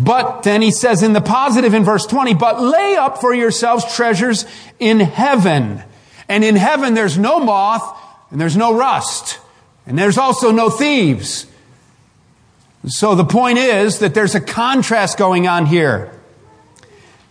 But 0.00 0.44
then 0.44 0.62
he 0.62 0.70
says 0.70 1.02
in 1.02 1.12
the 1.12 1.20
positive 1.20 1.74
in 1.74 1.84
verse 1.84 2.06
20, 2.06 2.34
but 2.34 2.60
lay 2.60 2.96
up 2.96 3.20
for 3.20 3.34
yourselves 3.34 3.94
treasures 3.94 4.46
in 4.78 4.98
heaven. 4.98 5.82
And 6.28 6.42
in 6.42 6.56
heaven 6.56 6.94
there's 6.94 7.18
no 7.18 7.38
moth 7.38 7.98
and 8.30 8.40
there's 8.40 8.56
no 8.56 8.74
rust. 8.74 9.38
And 9.86 9.98
there's 9.98 10.16
also 10.16 10.52
no 10.52 10.70
thieves. 10.70 11.46
So 12.86 13.14
the 13.14 13.24
point 13.24 13.58
is 13.58 13.98
that 13.98 14.14
there's 14.14 14.34
a 14.34 14.40
contrast 14.40 15.18
going 15.18 15.46
on 15.46 15.66
here. 15.66 16.12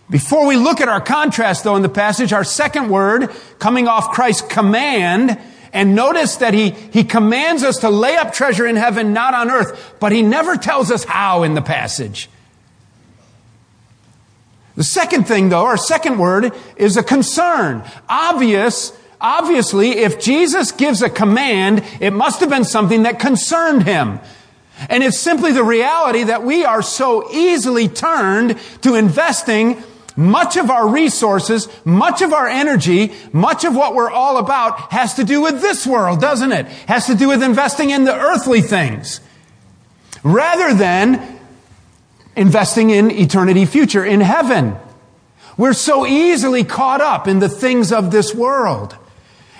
Before 0.08 0.46
we 0.46 0.56
look 0.56 0.80
at 0.80 0.88
our 0.88 1.00
contrast 1.00 1.64
though 1.64 1.76
in 1.76 1.82
the 1.82 1.88
passage, 1.88 2.32
our 2.32 2.44
second 2.44 2.88
word 2.88 3.30
coming 3.58 3.88
off 3.88 4.12
Christ's 4.12 4.42
command, 4.42 5.40
and 5.72 5.94
notice 5.94 6.36
that 6.36 6.54
he, 6.54 6.70
he 6.70 7.02
commands 7.02 7.62
us 7.62 7.78
to 7.78 7.90
lay 7.90 8.16
up 8.16 8.32
treasure 8.32 8.66
in 8.66 8.76
heaven, 8.76 9.12
not 9.12 9.34
on 9.34 9.50
earth, 9.50 9.94
but 9.98 10.12
he 10.12 10.22
never 10.22 10.56
tells 10.56 10.90
us 10.90 11.04
how 11.04 11.42
in 11.42 11.54
the 11.54 11.62
passage. 11.62 12.28
The 14.80 14.84
second 14.84 15.28
thing 15.28 15.50
though, 15.50 15.66
our 15.66 15.76
second 15.76 16.18
word 16.18 16.54
is 16.74 16.96
a 16.96 17.02
concern. 17.02 17.84
Obvious, 18.08 18.98
obviously, 19.20 19.90
if 19.90 20.18
Jesus 20.18 20.72
gives 20.72 21.02
a 21.02 21.10
command, 21.10 21.84
it 22.00 22.14
must 22.14 22.40
have 22.40 22.48
been 22.48 22.64
something 22.64 23.02
that 23.02 23.18
concerned 23.18 23.82
him. 23.82 24.20
And 24.88 25.02
it's 25.02 25.18
simply 25.18 25.52
the 25.52 25.62
reality 25.62 26.22
that 26.22 26.44
we 26.44 26.64
are 26.64 26.80
so 26.80 27.30
easily 27.30 27.88
turned 27.88 28.58
to 28.80 28.94
investing 28.94 29.82
much 30.16 30.56
of 30.56 30.70
our 30.70 30.88
resources, 30.88 31.68
much 31.84 32.22
of 32.22 32.32
our 32.32 32.48
energy, 32.48 33.12
much 33.34 33.66
of 33.66 33.76
what 33.76 33.94
we're 33.94 34.10
all 34.10 34.38
about 34.38 34.92
has 34.92 35.12
to 35.16 35.24
do 35.24 35.42
with 35.42 35.60
this 35.60 35.86
world, 35.86 36.22
doesn't 36.22 36.52
it? 36.52 36.64
Has 36.88 37.04
to 37.04 37.14
do 37.14 37.28
with 37.28 37.42
investing 37.42 37.90
in 37.90 38.04
the 38.04 38.18
earthly 38.18 38.62
things. 38.62 39.20
Rather 40.24 40.72
than 40.72 41.39
investing 42.36 42.90
in 42.90 43.10
eternity 43.10 43.66
future, 43.66 44.04
in 44.04 44.20
heaven. 44.20 44.76
We're 45.56 45.72
so 45.72 46.06
easily 46.06 46.64
caught 46.64 47.00
up 47.00 47.28
in 47.28 47.38
the 47.38 47.48
things 47.48 47.92
of 47.92 48.10
this 48.10 48.34
world. 48.34 48.96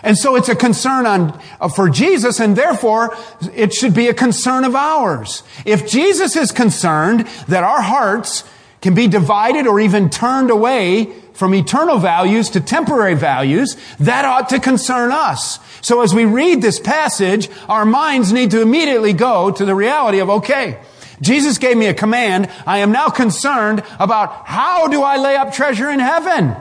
And 0.03 0.17
so 0.17 0.37
it's 0.37 0.49
a 0.49 0.57
concern 0.57 1.05
on, 1.05 1.41
uh, 1.61 1.69
for 1.69 1.91
Jesus 1.91 2.41
and 2.41 2.57
therefore 2.57 3.15
it 3.55 3.75
should 3.75 3.95
be 3.95 4.09
a 4.09 4.15
concern 4.15 4.65
of 4.65 4.75
ours. 4.75 5.43
If 5.67 5.87
Jesus 5.87 6.37
is 6.37 6.53
concerned 6.53 7.27
that 7.49 7.65
our 7.65 7.83
hearts 7.83 8.45
can 8.81 8.95
be 8.95 9.09
divided 9.09 9.67
or 9.67 9.79
even 9.79 10.09
turned 10.09 10.50
away 10.50 11.12
from 11.35 11.55
eternal 11.55 11.99
values 11.99 12.50
to 12.50 12.61
temporary 12.61 13.15
values, 13.15 13.77
that 13.99 14.25
ought 14.25 14.49
to 14.50 14.61
concern 14.61 15.11
us. 15.11 15.59
So 15.81 16.03
as 16.03 16.15
we 16.15 16.25
read 16.25 16.61
this 16.61 16.79
passage, 16.79 17.49
our 17.69 17.85
minds 17.85 18.33
need 18.33 18.50
to 18.53 18.62
immediately 18.62 19.12
go 19.12 19.50
to 19.50 19.65
the 19.65 19.75
reality 19.75 20.19
of, 20.21 20.31
okay, 20.31 20.79
Jesus 21.21 21.59
gave 21.59 21.77
me 21.77 21.87
a 21.87 21.95
command. 21.95 22.50
I 22.67 22.79
am 22.79 22.93
now 22.93 23.09
concerned 23.09 23.83
about 23.99 24.47
how 24.47 24.89
do 24.89 25.03
I 25.03 25.19
lay 25.19 25.37
up 25.37 25.53
treasure 25.53 25.91
in 25.91 26.00
heaven? 26.00 26.57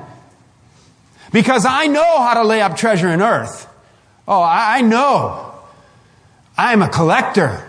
Because 1.32 1.66
I 1.66 1.88
know 1.88 2.22
how 2.22 2.36
to 2.36 2.44
lay 2.44 2.62
up 2.62 2.75
treasure 2.75 3.10
in 3.10 3.22
earth. 3.22 3.68
Oh, 4.28 4.42
I 4.42 4.82
know. 4.82 5.54
I'm 6.58 6.82
a 6.82 6.89
collector. 6.89 7.66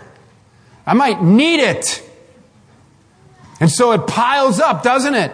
I 0.85 0.93
might 0.93 1.21
need 1.23 1.59
it. 1.59 2.07
And 3.59 3.71
so 3.71 3.93
it 3.93 4.07
piles 4.07 4.59
up, 4.59 4.83
doesn't 4.83 5.15
it? 5.15 5.31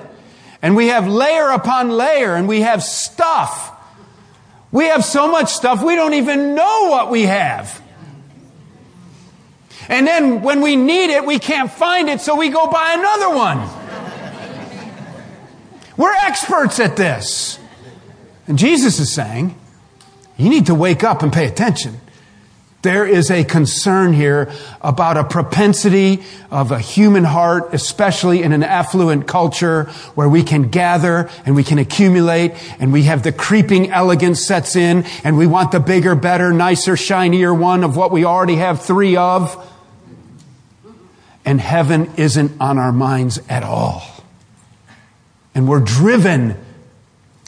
And 0.62 0.76
we 0.76 0.88
have 0.88 1.08
layer 1.08 1.50
upon 1.50 1.90
layer 1.90 2.36
and 2.36 2.48
we 2.48 2.62
have 2.62 2.84
stuff. 2.84 3.72
We 4.72 4.86
have 4.86 5.04
so 5.06 5.32
much 5.32 5.54
stuff 5.54 5.84
we 5.84 5.96
don't 5.96 6.14
even 6.14 6.54
know 6.56 6.90
what 6.90 7.10
we 7.10 7.24
have. 7.24 7.82
And 9.90 10.06
then 10.08 10.42
when 10.42 10.62
we 10.62 10.76
need 10.76 11.10
it, 11.12 11.26
we 11.26 11.40
can't 11.40 11.72
find 11.72 12.10
it, 12.10 12.22
so 12.22 12.36
we 12.36 12.50
go 12.50 12.68
buy 12.68 12.96
another 12.98 13.36
one. 13.36 13.70
We're 15.98 16.14
experts 16.14 16.80
at 16.80 16.96
this. 16.96 17.60
And 18.48 18.58
Jesus 18.58 19.00
is 19.00 19.14
saying, 19.14 19.60
you 20.38 20.50
need 20.50 20.68
to 20.68 20.76
wake 20.76 21.04
up 21.04 21.24
and 21.24 21.34
pay 21.34 21.48
attention. 21.48 22.00
There 22.84 23.06
is 23.06 23.32
a 23.32 23.44
concern 23.44 24.14
here 24.14 24.52
about 24.82 25.18
a 25.18 25.24
propensity 25.24 26.24
of 26.52 26.72
a 26.72 26.80
human 26.80 27.24
heart, 27.24 27.74
especially 27.74 28.44
in 28.44 28.52
an 28.52 28.62
affluent 28.62 29.28
culture 29.28 29.86
where 30.14 30.30
we 30.30 30.44
can 30.44 30.70
gather 30.70 31.30
and 31.46 31.56
we 31.56 31.64
can 31.64 31.80
accumulate 31.80 32.54
and 32.80 32.94
we 32.94 33.04
have 33.04 33.24
the 33.24 33.32
creeping 33.32 33.90
elegance 33.90 34.42
sets 34.42 34.76
in 34.76 35.06
and 35.24 35.38
we 35.38 35.48
want 35.48 35.72
the 35.72 35.80
bigger, 35.80 36.14
better, 36.14 36.54
nicer, 36.54 36.96
shinier 36.96 37.54
one 37.54 37.84
of 37.84 37.98
what 37.98 38.12
we 38.12 38.26
already 38.26 38.56
have 38.56 38.82
three 38.82 39.18
of. 39.18 39.74
And 41.44 41.60
heaven 41.60 42.12
isn't 42.18 42.62
on 42.62 42.78
our 42.78 42.92
minds 42.92 43.40
at 43.50 43.64
all. 43.64 44.04
And 45.56 45.68
we're 45.68 45.80
driven 45.80 46.56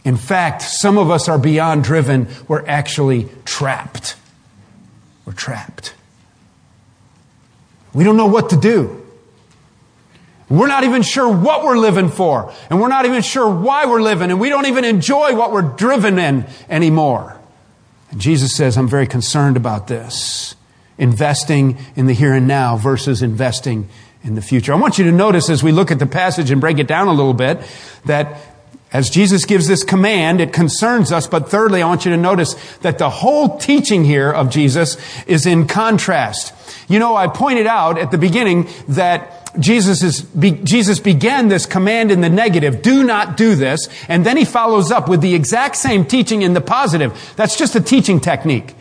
in 0.06 0.18
fact, 0.18 0.62
some 0.62 0.98
of 0.98 1.12
us 1.12 1.28
are 1.28 1.38
beyond 1.38 1.84
driven. 1.84 2.30
We're 2.48 2.66
actually 2.66 3.28
trapped. 3.46 4.16
We're 5.30 5.36
trapped. 5.36 5.94
We 7.94 8.04
don't 8.04 8.18
know 8.18 8.26
what 8.26 8.50
to 8.50 8.58
do. 8.58 9.06
We're 10.50 10.66
not 10.66 10.86
even 10.86 11.04
sure 11.04 11.32
what 11.32 11.64
we're 11.64 11.78
living 11.78 12.10
for. 12.10 12.52
And 12.68 12.82
we're 12.82 12.88
not 12.88 13.06
even 13.06 13.22
sure 13.22 13.48
why 13.48 13.86
we're 13.86 14.02
living. 14.02 14.32
And 14.32 14.40
we 14.40 14.50
don't 14.50 14.66
even 14.66 14.86
enjoy 14.86 15.36
what 15.36 15.52
we're 15.52 15.62
driven 15.62 16.18
in 16.18 16.48
anymore. 16.68 17.40
And 18.10 18.20
Jesus 18.20 18.56
says, 18.56 18.76
I'm 18.76 18.88
very 18.88 19.06
concerned 19.06 19.56
about 19.56 19.86
this. 19.86 20.56
Investing 20.98 21.78
in 21.96 22.08
the 22.08 22.14
here 22.14 22.34
and 22.34 22.48
now 22.48 22.76
versus 22.76 23.22
investing 23.22 23.88
in 24.24 24.34
the 24.34 24.42
future. 24.42 24.74
I 24.74 24.78
want 24.78 24.98
you 24.98 25.06
to 25.06 25.12
notice 25.12 25.48
as 25.52 25.62
we 25.62 25.72
look 25.72 25.92
at 25.92 26.00
the 26.00 26.08
passage 26.08 26.50
and 26.50 26.60
break 26.60 26.80
it 26.80 26.88
down 26.88 27.08
a 27.08 27.14
little 27.14 27.36
bit 27.36 27.60
that 28.06 28.49
as 28.92 29.10
Jesus 29.10 29.46
gives 29.46 29.68
this 29.68 29.84
command, 29.84 30.42
it 30.42 30.52
concerns 30.52 31.12
us. 31.12 31.28
But 31.28 31.50
thirdly, 31.50 31.82
I 31.82 31.88
want 31.88 32.06
you 32.06 32.12
to 32.12 32.18
notice 32.18 32.56
that 32.78 32.98
the 32.98 33.10
whole 33.10 33.58
teaching 33.58 34.04
here 34.04 34.32
of 34.32 34.50
Jesus 34.50 34.98
is 35.28 35.46
in 35.46 35.68
contrast. 35.68 36.54
You 36.90 36.98
know, 36.98 37.16
I 37.16 37.28
pointed 37.28 37.68
out 37.68 38.00
at 38.00 38.10
the 38.10 38.18
beginning 38.18 38.68
that 38.88 39.36
Jesus 39.60 40.02
is, 40.04 40.24
Jesus 40.64 41.00
began 41.00 41.50
this 41.50 41.66
command 41.66 42.12
in 42.12 42.22
the 42.22 42.30
negative, 42.30 42.82
do 42.82 43.04
not 43.04 43.38
do 43.38 43.56
this, 43.56 43.88
and 44.08 44.26
then 44.26 44.38
he 44.38 44.46
follows 44.46 44.92
up 44.92 45.08
with 45.08 45.22
the 45.22 45.36
exact 45.36 45.76
same 45.76 46.06
teaching 46.06 46.42
in 46.42 46.54
the 46.54 46.62
positive. 46.62 47.34
That's 47.36 47.58
just 47.58 47.76
a 47.76 47.82
teaching 47.82 48.20
technique. 48.20 48.76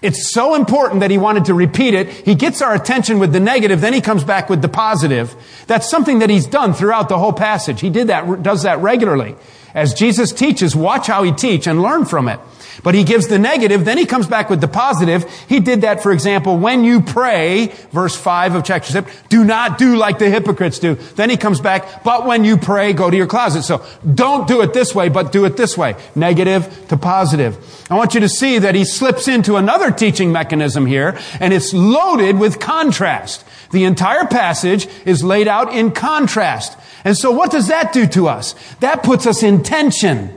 It's 0.00 0.30
so 0.32 0.54
important 0.54 1.00
that 1.00 1.10
he 1.10 1.18
wanted 1.18 1.46
to 1.46 1.54
repeat 1.54 1.92
it. 1.92 2.08
He 2.08 2.36
gets 2.36 2.62
our 2.62 2.72
attention 2.74 3.18
with 3.18 3.32
the 3.32 3.40
negative, 3.40 3.80
then 3.80 3.92
he 3.92 4.00
comes 4.00 4.22
back 4.22 4.48
with 4.48 4.62
the 4.62 4.68
positive. 4.68 5.34
That's 5.66 5.88
something 5.88 6.20
that 6.20 6.30
he's 6.30 6.46
done 6.46 6.72
throughout 6.72 7.08
the 7.08 7.18
whole 7.18 7.32
passage. 7.32 7.80
He 7.80 7.90
did 7.90 8.06
that, 8.06 8.42
does 8.42 8.62
that 8.62 8.78
regularly. 8.80 9.34
As 9.74 9.94
Jesus 9.94 10.32
teaches, 10.32 10.74
watch 10.74 11.06
how 11.06 11.22
he 11.22 11.32
teach 11.32 11.66
and 11.66 11.82
learn 11.82 12.04
from 12.04 12.28
it. 12.28 12.40
But 12.82 12.94
he 12.94 13.04
gives 13.04 13.26
the 13.26 13.38
negative, 13.38 13.84
then 13.84 13.98
he 13.98 14.06
comes 14.06 14.26
back 14.26 14.50
with 14.50 14.60
the 14.60 14.68
positive. 14.68 15.28
He 15.48 15.60
did 15.60 15.80
that, 15.80 16.02
for 16.02 16.12
example, 16.12 16.56
when 16.58 16.84
you 16.84 17.00
pray, 17.00 17.72
verse 17.90 18.14
5 18.14 18.54
of 18.54 18.64
chapter 18.64 18.92
7, 18.92 19.10
do 19.28 19.44
not 19.44 19.78
do 19.78 19.96
like 19.96 20.18
the 20.18 20.30
hypocrites 20.30 20.78
do. 20.78 20.94
Then 20.94 21.30
he 21.30 21.36
comes 21.36 21.60
back, 21.60 22.04
but 22.04 22.24
when 22.26 22.44
you 22.44 22.56
pray, 22.56 22.92
go 22.92 23.10
to 23.10 23.16
your 23.16 23.26
closet. 23.26 23.64
So 23.64 23.84
don't 24.14 24.46
do 24.46 24.62
it 24.62 24.74
this 24.74 24.94
way, 24.94 25.08
but 25.08 25.32
do 25.32 25.44
it 25.44 25.56
this 25.56 25.76
way. 25.76 25.96
Negative 26.14 26.86
to 26.88 26.96
positive. 26.96 27.56
I 27.90 27.96
want 27.96 28.14
you 28.14 28.20
to 28.20 28.28
see 28.28 28.58
that 28.58 28.74
he 28.74 28.84
slips 28.84 29.28
into 29.28 29.56
another 29.56 29.90
teaching 29.90 30.30
mechanism 30.30 30.86
here, 30.86 31.18
and 31.40 31.52
it's 31.52 31.72
loaded 31.72 32.38
with 32.38 32.60
contrast. 32.60 33.44
The 33.70 33.84
entire 33.84 34.26
passage 34.26 34.88
is 35.04 35.22
laid 35.22 35.48
out 35.48 35.72
in 35.72 35.90
contrast. 35.92 36.78
And 37.04 37.16
so 37.16 37.30
what 37.30 37.50
does 37.50 37.68
that 37.68 37.92
do 37.92 38.06
to 38.08 38.28
us? 38.28 38.54
That 38.80 39.02
puts 39.02 39.26
us 39.26 39.42
in 39.42 39.62
tension. 39.62 40.34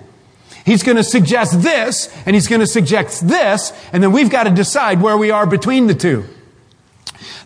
He's 0.65 0.83
going 0.83 0.97
to 0.97 1.03
suggest 1.03 1.61
this, 1.61 2.13
and 2.25 2.35
he's 2.35 2.47
going 2.47 2.61
to 2.61 2.67
suggest 2.67 3.27
this, 3.27 3.73
and 3.91 4.03
then 4.03 4.11
we've 4.11 4.29
got 4.29 4.43
to 4.43 4.51
decide 4.51 5.01
where 5.01 5.17
we 5.17 5.31
are 5.31 5.47
between 5.47 5.87
the 5.87 5.95
two. 5.95 6.25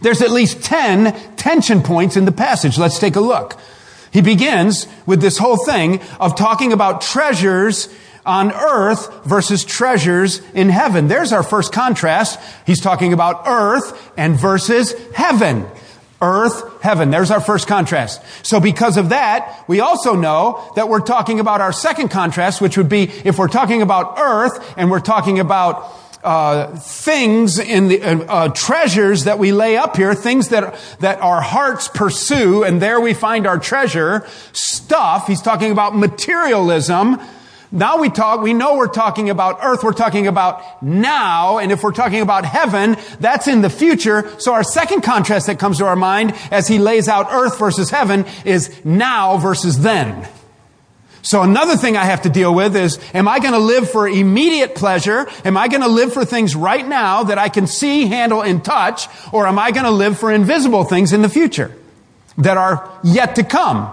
There's 0.02 0.22
at 0.22 0.32
least 0.32 0.64
10 0.64 1.36
tension 1.36 1.82
points 1.82 2.18
in 2.18 2.26
the 2.26 2.32
passage. 2.32 2.78
Let's 2.78 3.00
take 3.00 3.16
a 3.16 3.22
look. 3.22 3.58
He 4.12 4.22
begins 4.22 4.88
with 5.06 5.22
this 5.22 5.38
whole 5.38 5.58
thing 5.66 6.02
of 6.20 6.36
talking 6.36 6.74
about 6.74 7.02
treasures 7.02 7.90
on 8.26 8.52
earth 8.52 9.26
versus 9.26 9.64
treasures 9.64 10.42
in 10.54 10.70
heaven. 10.70 11.08
There's 11.08 11.32
our 11.32 11.44
first 11.44 11.72
contrast. 11.72 12.40
He's 12.66 12.82
talking 12.82 13.14
about 13.14 13.44
earth 13.46 14.12
and 14.18 14.36
versus 14.36 14.94
heaven. 15.14 15.66
Earth, 16.22 16.82
heaven. 16.82 17.12
There's 17.12 17.30
our 17.30 17.42
first 17.42 17.68
contrast. 17.68 18.22
So 18.44 18.60
because 18.60 18.98
of 18.98 19.10
that, 19.10 19.66
we 19.68 19.82
also 19.82 20.16
know 20.16 20.72
that 20.76 20.90
we're 20.90 21.02
talking 21.02 21.40
about 21.40 21.62
our 21.62 21.74
second 21.74 22.10
contrast, 22.10 22.62
which 22.62 22.78
would 22.78 22.90
be 22.90 23.04
if 23.04 23.38
we're 23.38 23.48
talking 23.48 23.82
about 23.82 24.18
earth 24.18 24.74
and 24.78 24.90
we're 24.90 25.02
talking 25.02 25.40
about 25.40 25.92
uh, 26.24 26.76
things 26.78 27.60
in 27.60 27.88
the 27.88 28.02
uh, 28.02 28.18
uh, 28.24 28.50
treasures 28.50 29.26
that 29.26 29.38
we 29.38 29.52
lay 29.52 29.78
up 29.78 29.96
here, 29.96 30.16
things 30.16 30.50
that 30.50 30.76
that 31.00 31.22
our 31.22 31.40
hearts 31.40 31.88
pursue, 31.88 32.64
and 32.64 32.82
there 32.82 33.00
we 33.00 33.14
find 33.14 33.46
our 33.46 33.60
treasure. 33.60 34.28
Stuff. 34.52 35.28
He's 35.28 35.42
talking 35.42 35.72
about 35.72 35.96
materialism. 35.96 37.22
Now 37.76 37.98
we 37.98 38.10
talk, 38.10 38.42
we 38.42 38.54
know 38.54 38.78
we're 38.78 38.88
talking 38.88 39.30
about 39.30 39.60
earth, 39.62 39.84
we're 39.84 39.92
talking 39.92 40.28
about 40.28 40.82
now, 40.82 41.58
and 41.58 41.74
if 41.74 41.84
we're 41.84 41.92
talking 41.92 42.22
about 42.22 42.46
heaven, 42.46 42.96
that's 43.20 43.50
in 43.50 43.62
the 43.62 43.70
future. 43.70 44.32
So 44.40 44.54
our 44.54 44.64
second 44.64 45.02
contrast 45.02 45.48
that 45.48 45.60
comes 45.60 45.80
to 45.80 45.86
our 45.86 45.98
mind 45.98 46.34
as 46.52 46.70
he 46.70 46.80
lays 46.80 47.10
out 47.10 47.34
earth 47.34 47.60
versus 47.60 47.90
heaven 47.90 48.26
is 48.46 48.74
now 48.86 49.38
versus 49.38 49.80
then. 49.80 50.26
So 51.22 51.42
another 51.42 51.76
thing 51.76 51.98
I 51.98 52.06
have 52.06 52.22
to 52.22 52.30
deal 52.30 52.56
with 52.56 52.78
is, 52.78 52.98
am 53.14 53.28
I 53.28 53.40
going 53.40 53.54
to 53.54 53.60
live 53.60 53.90
for 53.90 54.08
immediate 54.08 54.76
pleasure? 54.76 55.28
Am 55.44 55.58
I 55.58 55.68
going 55.68 55.82
to 55.82 55.90
live 55.90 56.14
for 56.14 56.24
things 56.24 56.56
right 56.56 56.88
now 56.88 57.24
that 57.24 57.38
I 57.38 57.50
can 57.50 57.68
see, 57.68 58.06
handle, 58.06 58.42
and 58.42 58.64
touch? 58.64 59.08
Or 59.34 59.48
am 59.48 59.60
I 59.60 59.72
going 59.72 59.86
to 59.86 59.92
live 59.92 60.18
for 60.18 60.32
invisible 60.32 60.86
things 60.86 61.12
in 61.12 61.24
the 61.24 61.30
future 61.30 61.76
that 62.38 62.56
are 62.56 62.90
yet 63.04 63.36
to 63.36 63.44
come? 63.44 63.92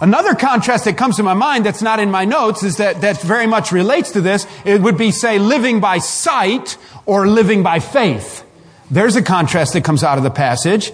Another 0.00 0.34
contrast 0.34 0.86
that 0.86 0.96
comes 0.96 1.16
to 1.16 1.22
my 1.22 1.34
mind 1.34 1.66
that's 1.66 1.82
not 1.82 2.00
in 2.00 2.10
my 2.10 2.24
notes 2.24 2.62
is 2.62 2.78
that, 2.78 3.02
that 3.02 3.20
very 3.20 3.46
much 3.46 3.70
relates 3.70 4.12
to 4.12 4.22
this. 4.22 4.46
It 4.64 4.80
would 4.80 4.96
be, 4.96 5.10
say, 5.10 5.38
living 5.38 5.80
by 5.80 5.98
sight 5.98 6.78
or 7.04 7.28
living 7.28 7.62
by 7.62 7.80
faith. 7.80 8.44
There's 8.90 9.16
a 9.16 9.22
contrast 9.22 9.74
that 9.74 9.84
comes 9.84 10.02
out 10.02 10.16
of 10.16 10.24
the 10.24 10.30
passage. 10.30 10.92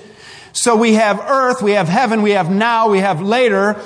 So 0.53 0.75
we 0.75 0.95
have 0.95 1.21
earth, 1.21 1.63
we 1.63 1.73
have 1.73 1.89
heaven, 1.89 2.23
we 2.23 2.33
have 2.33 2.51
now, 2.51 2.89
we 2.89 2.99
have 2.99 3.23
later. 3.23 3.81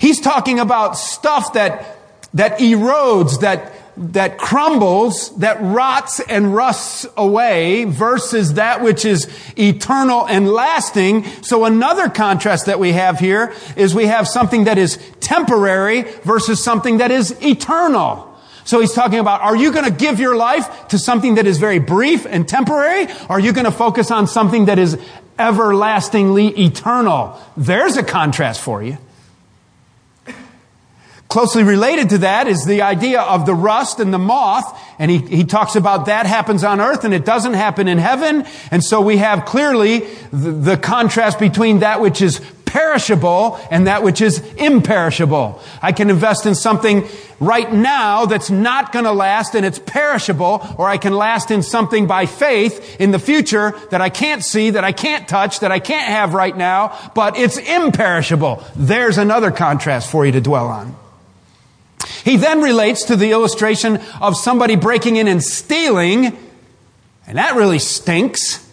He's 0.00 0.20
talking 0.20 0.60
about 0.60 0.96
stuff 0.96 1.52
that, 1.52 1.98
that 2.34 2.58
erodes, 2.58 3.40
that, 3.40 3.72
that 3.98 4.38
crumbles, 4.38 5.36
that 5.38 5.58
rots 5.60 6.20
and 6.20 6.54
rusts 6.54 7.06
away 7.16 7.84
versus 7.84 8.54
that 8.54 8.82
which 8.82 9.04
is 9.04 9.28
eternal 9.56 10.26
and 10.26 10.48
lasting. 10.48 11.24
So 11.42 11.64
another 11.64 12.08
contrast 12.08 12.66
that 12.66 12.78
we 12.78 12.92
have 12.92 13.18
here 13.18 13.52
is 13.76 13.94
we 13.94 14.06
have 14.06 14.28
something 14.28 14.64
that 14.64 14.78
is 14.78 14.98
temporary 15.20 16.02
versus 16.22 16.62
something 16.62 16.98
that 16.98 17.10
is 17.10 17.36
eternal. 17.42 18.24
So 18.64 18.80
he's 18.80 18.92
talking 18.92 19.18
about, 19.18 19.40
are 19.40 19.56
you 19.56 19.72
going 19.72 19.86
to 19.86 19.90
give 19.90 20.20
your 20.20 20.36
life 20.36 20.88
to 20.88 20.98
something 20.98 21.36
that 21.36 21.46
is 21.46 21.58
very 21.58 21.78
brief 21.78 22.26
and 22.26 22.46
temporary? 22.46 23.06
Or 23.28 23.32
are 23.32 23.40
you 23.40 23.52
going 23.52 23.64
to 23.64 23.72
focus 23.72 24.10
on 24.10 24.26
something 24.26 24.66
that 24.66 24.78
is 24.78 24.98
everlastingly 25.38 26.48
eternal? 26.48 27.40
There's 27.56 27.96
a 27.96 28.02
contrast 28.02 28.60
for 28.60 28.82
you. 28.82 28.98
Closely 31.28 31.62
related 31.62 32.08
to 32.10 32.18
that 32.18 32.48
is 32.48 32.64
the 32.64 32.80
idea 32.80 33.20
of 33.20 33.44
the 33.44 33.54
rust 33.54 34.00
and 34.00 34.14
the 34.14 34.18
moth. 34.18 34.82
And 34.98 35.10
he, 35.10 35.18
he 35.18 35.44
talks 35.44 35.76
about 35.76 36.06
that 36.06 36.24
happens 36.24 36.64
on 36.64 36.80
earth 36.80 37.04
and 37.04 37.12
it 37.12 37.26
doesn't 37.26 37.52
happen 37.52 37.86
in 37.86 37.98
heaven. 37.98 38.46
And 38.70 38.82
so 38.82 39.02
we 39.02 39.18
have 39.18 39.44
clearly 39.44 40.00
the, 40.32 40.50
the 40.52 40.76
contrast 40.78 41.38
between 41.38 41.80
that 41.80 42.00
which 42.00 42.22
is 42.22 42.40
perishable 42.64 43.60
and 43.70 43.86
that 43.86 44.02
which 44.02 44.22
is 44.22 44.38
imperishable. 44.54 45.60
I 45.82 45.92
can 45.92 46.08
invest 46.08 46.46
in 46.46 46.54
something 46.54 47.06
right 47.40 47.70
now 47.70 48.24
that's 48.24 48.48
not 48.50 48.92
going 48.92 49.04
to 49.04 49.12
last 49.12 49.54
and 49.54 49.66
it's 49.66 49.78
perishable, 49.78 50.66
or 50.78 50.88
I 50.88 50.96
can 50.96 51.12
last 51.12 51.50
in 51.50 51.62
something 51.62 52.06
by 52.06 52.24
faith 52.24 53.00
in 53.00 53.10
the 53.10 53.18
future 53.18 53.74
that 53.90 54.00
I 54.00 54.08
can't 54.08 54.42
see, 54.42 54.70
that 54.70 54.84
I 54.84 54.92
can't 54.92 55.28
touch, 55.28 55.60
that 55.60 55.72
I 55.72 55.78
can't 55.78 56.08
have 56.08 56.32
right 56.32 56.56
now, 56.56 56.98
but 57.14 57.36
it's 57.36 57.58
imperishable. 57.58 58.64
There's 58.76 59.18
another 59.18 59.50
contrast 59.50 60.10
for 60.10 60.24
you 60.24 60.32
to 60.32 60.40
dwell 60.40 60.68
on. 60.68 60.96
He 62.24 62.36
then 62.36 62.60
relates 62.60 63.04
to 63.04 63.16
the 63.16 63.32
illustration 63.32 64.00
of 64.20 64.36
somebody 64.36 64.76
breaking 64.76 65.16
in 65.16 65.28
and 65.28 65.42
stealing, 65.42 66.36
and 67.26 67.38
that 67.38 67.56
really 67.56 67.78
stinks. 67.78 68.66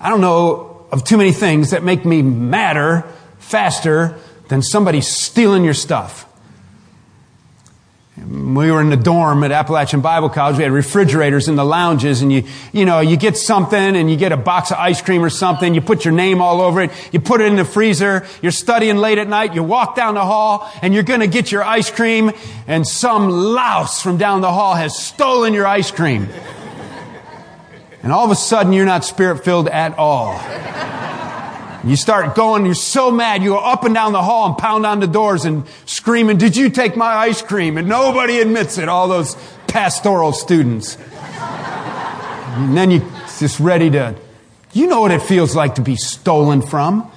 I 0.00 0.08
don't 0.08 0.20
know 0.20 0.86
of 0.92 1.04
too 1.04 1.16
many 1.16 1.32
things 1.32 1.70
that 1.70 1.82
make 1.82 2.04
me 2.04 2.22
madder 2.22 3.04
faster 3.38 4.18
than 4.48 4.62
somebody 4.62 5.00
stealing 5.00 5.64
your 5.64 5.74
stuff 5.74 6.26
we 8.16 8.70
were 8.70 8.80
in 8.80 8.88
the 8.88 8.96
dorm 8.96 9.44
at 9.44 9.52
Appalachian 9.52 10.00
Bible 10.00 10.30
College. 10.30 10.56
We 10.56 10.62
had 10.62 10.72
refrigerators 10.72 11.48
in 11.48 11.56
the 11.56 11.64
lounges 11.64 12.22
and 12.22 12.32
you, 12.32 12.44
you 12.72 12.86
know, 12.86 13.00
you 13.00 13.18
get 13.18 13.36
something 13.36 13.78
and 13.78 14.10
you 14.10 14.16
get 14.16 14.32
a 14.32 14.38
box 14.38 14.70
of 14.70 14.78
ice 14.78 15.02
cream 15.02 15.22
or 15.22 15.28
something. 15.28 15.74
You 15.74 15.82
put 15.82 16.06
your 16.06 16.14
name 16.14 16.40
all 16.40 16.62
over 16.62 16.80
it. 16.80 16.90
You 17.12 17.20
put 17.20 17.42
it 17.42 17.44
in 17.48 17.56
the 17.56 17.64
freezer. 17.64 18.26
You're 18.40 18.52
studying 18.52 18.96
late 18.96 19.18
at 19.18 19.28
night. 19.28 19.54
You 19.54 19.62
walk 19.62 19.96
down 19.96 20.14
the 20.14 20.24
hall 20.24 20.70
and 20.80 20.94
you're 20.94 21.02
going 21.02 21.20
to 21.20 21.26
get 21.26 21.52
your 21.52 21.62
ice 21.62 21.90
cream 21.90 22.32
and 22.66 22.88
some 22.88 23.28
louse 23.28 24.00
from 24.00 24.16
down 24.16 24.40
the 24.40 24.52
hall 24.52 24.74
has 24.74 24.96
stolen 24.96 25.52
your 25.52 25.66
ice 25.66 25.90
cream. 25.90 26.26
And 28.02 28.12
all 28.12 28.24
of 28.24 28.30
a 28.30 28.36
sudden 28.36 28.72
you're 28.72 28.86
not 28.86 29.04
spirit 29.04 29.44
filled 29.44 29.68
at 29.68 29.98
all. 29.98 30.40
You 31.86 31.94
start 31.94 32.34
going, 32.34 32.66
you're 32.66 32.74
so 32.74 33.12
mad, 33.12 33.44
you 33.44 33.50
go 33.50 33.58
up 33.58 33.84
and 33.84 33.94
down 33.94 34.12
the 34.12 34.22
hall 34.22 34.48
and 34.48 34.58
pound 34.58 34.84
on 34.84 34.98
the 34.98 35.06
doors 35.06 35.44
and 35.44 35.64
screaming, 35.84 36.36
Did 36.36 36.56
you 36.56 36.68
take 36.68 36.96
my 36.96 37.14
ice 37.14 37.42
cream? 37.42 37.78
And 37.78 37.88
nobody 37.88 38.40
admits 38.40 38.76
it, 38.76 38.88
all 38.88 39.06
those 39.06 39.36
pastoral 39.68 40.32
students. 40.32 40.98
And 42.56 42.76
then 42.76 42.90
you're 42.90 43.08
just 43.38 43.60
ready 43.60 43.90
to, 43.90 44.16
you 44.72 44.88
know 44.88 45.02
what 45.02 45.12
it 45.12 45.22
feels 45.22 45.54
like 45.54 45.76
to 45.76 45.82
be 45.82 45.94
stolen 45.94 46.60
from. 46.60 47.08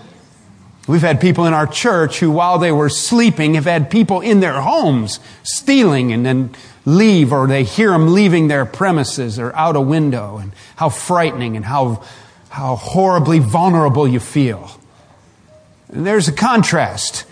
We've 0.88 1.02
had 1.02 1.20
people 1.20 1.46
in 1.46 1.54
our 1.54 1.68
church 1.68 2.20
who, 2.20 2.30
while 2.30 2.60
they 2.60 2.72
were 2.72 2.90
sleeping, 2.90 3.56
have 3.56 3.66
had 3.66 3.90
people 3.90 4.22
in 4.22 4.40
their 4.40 4.60
homes 4.60 5.20
stealing 5.44 6.12
and 6.12 6.26
then 6.26 6.52
leave, 6.86 7.34
or 7.34 7.48
they 7.48 7.64
hear 7.64 7.92
them 7.92 8.14
leaving 8.14 8.50
their 8.50 8.66
premises 8.66 9.40
or 9.40 9.56
out 9.56 9.76
a 9.76 9.82
window, 9.82 10.38
and 10.38 10.52
how 10.76 10.90
frightening 10.90 11.56
and 11.56 11.66
how 11.66 12.04
how 12.50 12.76
horribly 12.76 13.40
vulnerable 13.40 14.08
you 14.08 14.20
feel. 14.20 14.70
And 15.90 16.06
there's 16.06 16.28
a 16.28 16.34
contrast. 16.34 17.26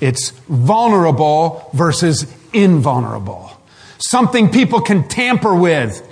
It's 0.00 0.30
vulnerable 0.48 1.70
versus 1.72 2.26
invulnerable. 2.52 3.50
Something 3.98 4.50
people 4.50 4.80
can 4.80 5.06
tamper 5.06 5.54
with 5.54 6.08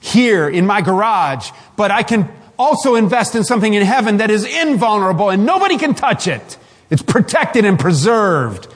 here 0.00 0.48
in 0.48 0.66
my 0.66 0.82
garage, 0.82 1.50
but 1.76 1.90
I 1.90 2.02
can 2.02 2.28
also 2.58 2.96
invest 2.96 3.34
in 3.34 3.44
something 3.44 3.72
in 3.72 3.82
heaven 3.82 4.18
that 4.18 4.30
is 4.30 4.44
invulnerable 4.44 5.30
and 5.30 5.46
nobody 5.46 5.78
can 5.78 5.94
touch 5.94 6.26
it. 6.26 6.58
It's 6.90 7.02
protected 7.02 7.64
and 7.64 7.78
preserved. 7.78 8.68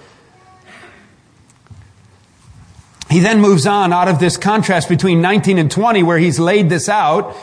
He 3.10 3.20
then 3.20 3.40
moves 3.40 3.66
on 3.66 3.92
out 3.92 4.08
of 4.08 4.18
this 4.18 4.36
contrast 4.36 4.88
between 4.88 5.20
19 5.20 5.58
and 5.58 5.70
20 5.70 6.02
where 6.02 6.18
he's 6.18 6.38
laid 6.38 6.68
this 6.68 6.88
out 6.88 7.36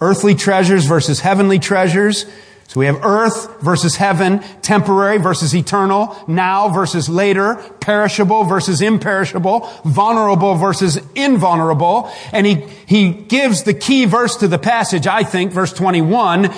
Earthly 0.00 0.34
treasures 0.34 0.86
versus 0.86 1.20
heavenly 1.20 1.58
treasures. 1.58 2.26
So 2.68 2.80
we 2.80 2.86
have 2.86 3.02
earth 3.02 3.62
versus 3.62 3.96
heaven, 3.96 4.40
temporary 4.60 5.16
versus 5.16 5.54
eternal, 5.54 6.14
now 6.28 6.68
versus 6.68 7.08
later, 7.08 7.54
perishable 7.80 8.44
versus 8.44 8.82
imperishable, 8.82 9.60
vulnerable 9.86 10.54
versus 10.54 11.00
invulnerable. 11.14 12.12
And 12.30 12.46
he, 12.46 12.66
he 12.86 13.10
gives 13.10 13.62
the 13.62 13.72
key 13.72 14.04
verse 14.04 14.36
to 14.36 14.48
the 14.48 14.58
passage, 14.58 15.06
I 15.06 15.22
think, 15.22 15.52
verse 15.52 15.72
21. 15.72 16.52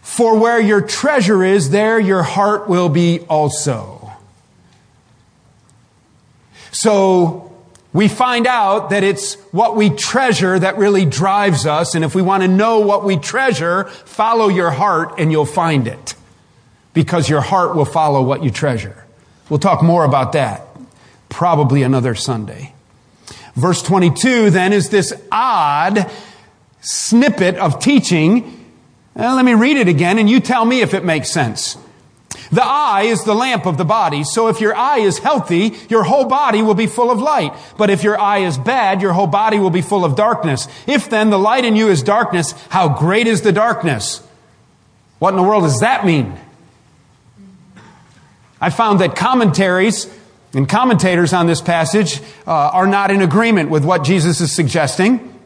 For 0.00 0.38
where 0.38 0.58
your 0.58 0.80
treasure 0.80 1.44
is, 1.44 1.68
there 1.68 2.00
your 2.00 2.22
heart 2.22 2.66
will 2.66 2.88
be 2.88 3.20
also. 3.28 4.12
So, 6.70 7.51
we 7.92 8.08
find 8.08 8.46
out 8.46 8.90
that 8.90 9.04
it's 9.04 9.34
what 9.52 9.76
we 9.76 9.90
treasure 9.90 10.58
that 10.58 10.78
really 10.78 11.04
drives 11.04 11.66
us. 11.66 11.94
And 11.94 12.04
if 12.04 12.14
we 12.14 12.22
want 12.22 12.42
to 12.42 12.48
know 12.48 12.80
what 12.80 13.04
we 13.04 13.18
treasure, 13.18 13.84
follow 13.84 14.48
your 14.48 14.70
heart 14.70 15.14
and 15.18 15.30
you'll 15.30 15.44
find 15.44 15.86
it. 15.86 16.14
Because 16.94 17.28
your 17.28 17.40
heart 17.40 17.74
will 17.74 17.84
follow 17.84 18.22
what 18.22 18.42
you 18.42 18.50
treasure. 18.50 19.04
We'll 19.48 19.58
talk 19.58 19.82
more 19.82 20.04
about 20.04 20.32
that 20.32 20.66
probably 21.28 21.82
another 21.82 22.14
Sunday. 22.14 22.74
Verse 23.54 23.82
22 23.82 24.50
then 24.50 24.72
is 24.72 24.90
this 24.90 25.12
odd 25.30 26.10
snippet 26.80 27.56
of 27.56 27.78
teaching. 27.80 28.44
Uh, 29.16 29.34
let 29.34 29.44
me 29.44 29.54
read 29.54 29.76
it 29.76 29.88
again 29.88 30.18
and 30.18 30.28
you 30.28 30.40
tell 30.40 30.64
me 30.64 30.80
if 30.80 30.94
it 30.94 31.04
makes 31.04 31.30
sense. 31.30 31.76
The 32.52 32.62
eye 32.62 33.04
is 33.04 33.24
the 33.24 33.34
lamp 33.34 33.64
of 33.64 33.78
the 33.78 33.84
body. 33.84 34.24
So 34.24 34.48
if 34.48 34.60
your 34.60 34.76
eye 34.76 34.98
is 34.98 35.18
healthy, 35.18 35.74
your 35.88 36.04
whole 36.04 36.26
body 36.26 36.60
will 36.60 36.74
be 36.74 36.86
full 36.86 37.10
of 37.10 37.18
light. 37.18 37.54
But 37.78 37.88
if 37.88 38.04
your 38.04 38.20
eye 38.20 38.40
is 38.40 38.58
bad, 38.58 39.00
your 39.00 39.14
whole 39.14 39.26
body 39.26 39.58
will 39.58 39.70
be 39.70 39.80
full 39.80 40.04
of 40.04 40.16
darkness. 40.16 40.68
If 40.86 41.08
then 41.08 41.30
the 41.30 41.38
light 41.38 41.64
in 41.64 41.76
you 41.76 41.88
is 41.88 42.02
darkness, 42.02 42.52
how 42.68 42.90
great 42.90 43.26
is 43.26 43.40
the 43.40 43.52
darkness? 43.52 44.22
What 45.18 45.30
in 45.30 45.36
the 45.36 45.42
world 45.42 45.62
does 45.62 45.80
that 45.80 46.04
mean? 46.04 46.38
I 48.60 48.68
found 48.68 49.00
that 49.00 49.16
commentaries 49.16 50.12
and 50.52 50.68
commentators 50.68 51.32
on 51.32 51.46
this 51.46 51.62
passage 51.62 52.20
uh, 52.46 52.52
are 52.52 52.86
not 52.86 53.10
in 53.10 53.22
agreement 53.22 53.70
with 53.70 53.82
what 53.82 54.04
Jesus 54.04 54.42
is 54.42 54.52
suggesting. 54.52 55.40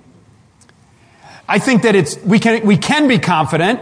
I 1.49 1.61
think 1.61 1.83
that 1.83 1.95
it's, 1.95 2.21
we 2.25 2.41
can, 2.41 2.67
we 2.67 2.77
can 2.77 3.07
be 3.07 3.21
confident 3.21 3.81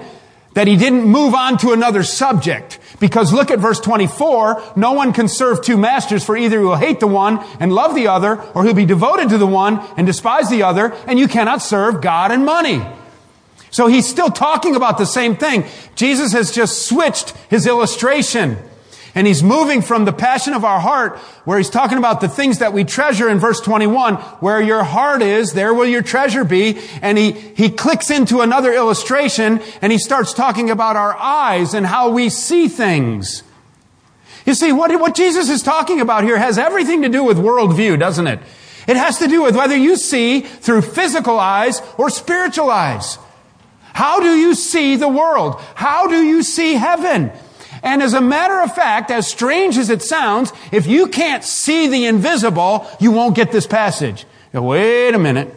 that 0.54 0.66
he 0.66 0.76
didn't 0.76 1.04
move 1.04 1.34
on 1.34 1.58
to 1.58 1.72
another 1.72 2.02
subject. 2.02 2.78
Because 3.00 3.32
look 3.32 3.50
at 3.50 3.58
verse 3.58 3.80
24. 3.80 4.62
No 4.76 4.92
one 4.92 5.12
can 5.12 5.28
serve 5.28 5.62
two 5.62 5.76
masters 5.76 6.24
for 6.24 6.36
either 6.36 6.58
he 6.58 6.64
will 6.64 6.76
hate 6.76 7.00
the 7.00 7.06
one 7.06 7.44
and 7.60 7.72
love 7.72 7.94
the 7.94 8.06
other, 8.06 8.40
or 8.52 8.64
he'll 8.64 8.74
be 8.74 8.86
devoted 8.86 9.28
to 9.30 9.38
the 9.38 9.46
one 9.46 9.80
and 9.96 10.06
despise 10.06 10.48
the 10.48 10.62
other, 10.62 10.94
and 11.06 11.18
you 11.18 11.28
cannot 11.28 11.60
serve 11.60 12.00
God 12.00 12.30
and 12.30 12.44
money. 12.44 12.82
So 13.70 13.88
he's 13.88 14.06
still 14.06 14.30
talking 14.30 14.76
about 14.76 14.98
the 14.98 15.06
same 15.06 15.36
thing. 15.36 15.64
Jesus 15.96 16.32
has 16.32 16.52
just 16.52 16.86
switched 16.86 17.30
his 17.50 17.66
illustration. 17.66 18.56
And 19.14 19.26
he's 19.26 19.42
moving 19.42 19.80
from 19.80 20.04
the 20.04 20.12
passion 20.12 20.54
of 20.54 20.64
our 20.64 20.80
heart, 20.80 21.18
where 21.44 21.58
he's 21.58 21.70
talking 21.70 21.98
about 21.98 22.20
the 22.20 22.28
things 22.28 22.58
that 22.58 22.72
we 22.72 22.82
treasure 22.82 23.28
in 23.28 23.38
verse 23.38 23.60
21, 23.60 24.16
where 24.16 24.60
your 24.60 24.82
heart 24.82 25.22
is, 25.22 25.52
there 25.52 25.72
will 25.72 25.86
your 25.86 26.02
treasure 26.02 26.44
be. 26.44 26.80
And 27.00 27.16
he, 27.16 27.30
he 27.30 27.70
clicks 27.70 28.10
into 28.10 28.40
another 28.40 28.72
illustration 28.72 29.60
and 29.80 29.92
he 29.92 29.98
starts 29.98 30.32
talking 30.32 30.68
about 30.68 30.96
our 30.96 31.16
eyes 31.16 31.74
and 31.74 31.86
how 31.86 32.10
we 32.10 32.28
see 32.28 32.66
things. 32.66 33.44
You 34.46 34.54
see, 34.54 34.72
what, 34.72 34.90
what 35.00 35.14
Jesus 35.14 35.48
is 35.48 35.62
talking 35.62 36.00
about 36.00 36.24
here 36.24 36.36
has 36.36 36.58
everything 36.58 37.02
to 37.02 37.08
do 37.08 37.22
with 37.22 37.38
worldview, 37.38 37.98
doesn't 37.98 38.26
it? 38.26 38.40
It 38.86 38.96
has 38.96 39.18
to 39.18 39.28
do 39.28 39.42
with 39.42 39.56
whether 39.56 39.76
you 39.76 39.96
see 39.96 40.40
through 40.40 40.82
physical 40.82 41.38
eyes 41.38 41.80
or 41.96 42.10
spiritual 42.10 42.70
eyes. 42.70 43.18
How 43.94 44.20
do 44.20 44.36
you 44.36 44.54
see 44.54 44.96
the 44.96 45.08
world? 45.08 45.60
How 45.76 46.08
do 46.08 46.22
you 46.22 46.42
see 46.42 46.74
heaven? 46.74 47.30
And 47.84 48.02
as 48.02 48.14
a 48.14 48.20
matter 48.20 48.60
of 48.62 48.74
fact, 48.74 49.10
as 49.10 49.28
strange 49.28 49.76
as 49.76 49.90
it 49.90 50.02
sounds, 50.02 50.52
if 50.72 50.86
you 50.86 51.06
can't 51.06 51.44
see 51.44 51.86
the 51.86 52.06
invisible, 52.06 52.88
you 52.98 53.12
won't 53.12 53.36
get 53.36 53.52
this 53.52 53.66
passage. 53.66 54.24
Now, 54.54 54.62
wait 54.62 55.14
a 55.14 55.18
minute. 55.18 55.54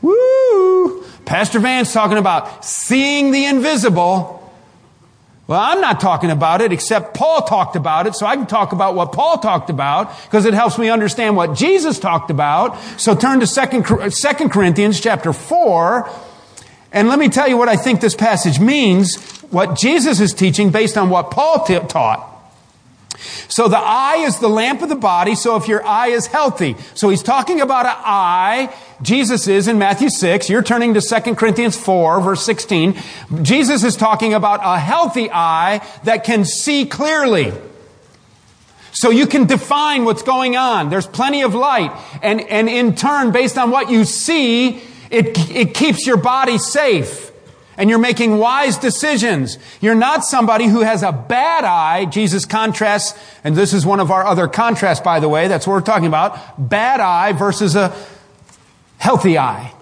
Woo! 0.00 1.04
Pastor 1.26 1.58
Van's 1.58 1.92
talking 1.92 2.16
about 2.16 2.64
seeing 2.64 3.30
the 3.30 3.44
invisible. 3.44 4.32
Well, 5.46 5.60
I'm 5.60 5.82
not 5.82 6.00
talking 6.00 6.30
about 6.30 6.62
it 6.62 6.72
except 6.72 7.14
Paul 7.14 7.42
talked 7.42 7.76
about 7.76 8.06
it, 8.06 8.14
so 8.14 8.26
I 8.26 8.36
can 8.36 8.46
talk 8.46 8.72
about 8.72 8.94
what 8.94 9.12
Paul 9.12 9.38
talked 9.38 9.68
about 9.68 10.10
because 10.24 10.46
it 10.46 10.54
helps 10.54 10.78
me 10.78 10.88
understand 10.88 11.36
what 11.36 11.54
Jesus 11.54 11.98
talked 11.98 12.30
about. 12.30 12.78
So 12.98 13.14
turn 13.14 13.40
to 13.40 13.46
second, 13.46 14.12
second 14.12 14.50
Corinthians 14.50 14.98
chapter 14.98 15.34
4 15.34 16.10
and 16.96 17.08
let 17.08 17.18
me 17.18 17.28
tell 17.28 17.46
you 17.46 17.58
what 17.58 17.68
I 17.68 17.76
think 17.76 18.00
this 18.00 18.14
passage 18.14 18.58
means, 18.58 19.35
what 19.50 19.78
Jesus 19.78 20.20
is 20.20 20.34
teaching 20.34 20.70
based 20.70 20.96
on 20.96 21.10
what 21.10 21.30
Paul 21.30 21.64
t- 21.64 21.78
taught. 21.78 22.32
So 23.48 23.68
the 23.68 23.78
eye 23.78 24.24
is 24.26 24.38
the 24.38 24.48
lamp 24.48 24.82
of 24.82 24.88
the 24.88 24.96
body, 24.96 25.34
so 25.34 25.56
if 25.56 25.68
your 25.68 25.84
eye 25.86 26.08
is 26.08 26.26
healthy. 26.26 26.76
So 26.94 27.08
he's 27.08 27.22
talking 27.22 27.60
about 27.60 27.86
an 27.86 27.94
eye. 27.96 28.74
Jesus 29.02 29.48
is 29.48 29.68
in 29.68 29.78
Matthew 29.78 30.10
6. 30.10 30.50
You're 30.50 30.62
turning 30.62 30.94
to 30.94 31.00
2 31.00 31.34
Corinthians 31.34 31.76
4, 31.76 32.20
verse 32.20 32.44
16. 32.44 32.96
Jesus 33.42 33.84
is 33.84 33.96
talking 33.96 34.34
about 34.34 34.60
a 34.62 34.78
healthy 34.78 35.30
eye 35.30 35.86
that 36.04 36.24
can 36.24 36.44
see 36.44 36.86
clearly. 36.86 37.52
So 38.92 39.10
you 39.10 39.26
can 39.26 39.46
define 39.46 40.04
what's 40.04 40.22
going 40.22 40.56
on. 40.56 40.90
There's 40.90 41.06
plenty 41.06 41.42
of 41.42 41.54
light. 41.54 41.92
And, 42.22 42.40
and 42.40 42.68
in 42.68 42.94
turn, 42.94 43.30
based 43.30 43.58
on 43.58 43.70
what 43.70 43.90
you 43.90 44.04
see, 44.04 44.82
it, 45.10 45.50
it 45.50 45.74
keeps 45.74 46.06
your 46.06 46.16
body 46.16 46.58
safe 46.58 47.25
and 47.76 47.90
you're 47.90 47.98
making 47.98 48.38
wise 48.38 48.78
decisions. 48.78 49.58
You're 49.80 49.94
not 49.94 50.24
somebody 50.24 50.66
who 50.66 50.80
has 50.80 51.02
a 51.02 51.12
bad 51.12 51.64
eye. 51.64 52.06
Jesus 52.06 52.44
contrasts, 52.44 53.18
and 53.44 53.54
this 53.54 53.72
is 53.72 53.84
one 53.84 54.00
of 54.00 54.10
our 54.10 54.24
other 54.24 54.48
contrasts, 54.48 55.00
by 55.00 55.20
the 55.20 55.28
way. 55.28 55.48
That's 55.48 55.66
what 55.66 55.74
we're 55.74 55.80
talking 55.80 56.06
about. 56.06 56.68
Bad 56.68 57.00
eye 57.00 57.32
versus 57.32 57.76
a 57.76 57.94
healthy 58.98 59.38
eye. 59.38 59.72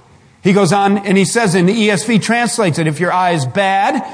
He 0.43 0.53
goes 0.53 0.73
on 0.73 0.99
and 0.99 1.17
he 1.17 1.25
says 1.25 1.55
in 1.55 1.67
the 1.67 1.73
ESV 1.73 2.21
translates 2.23 2.79
it, 2.79 2.87
if 2.87 3.01
your 3.01 3.13
eye 3.13 3.33
is 3.33 3.47
bad, 3.47 4.07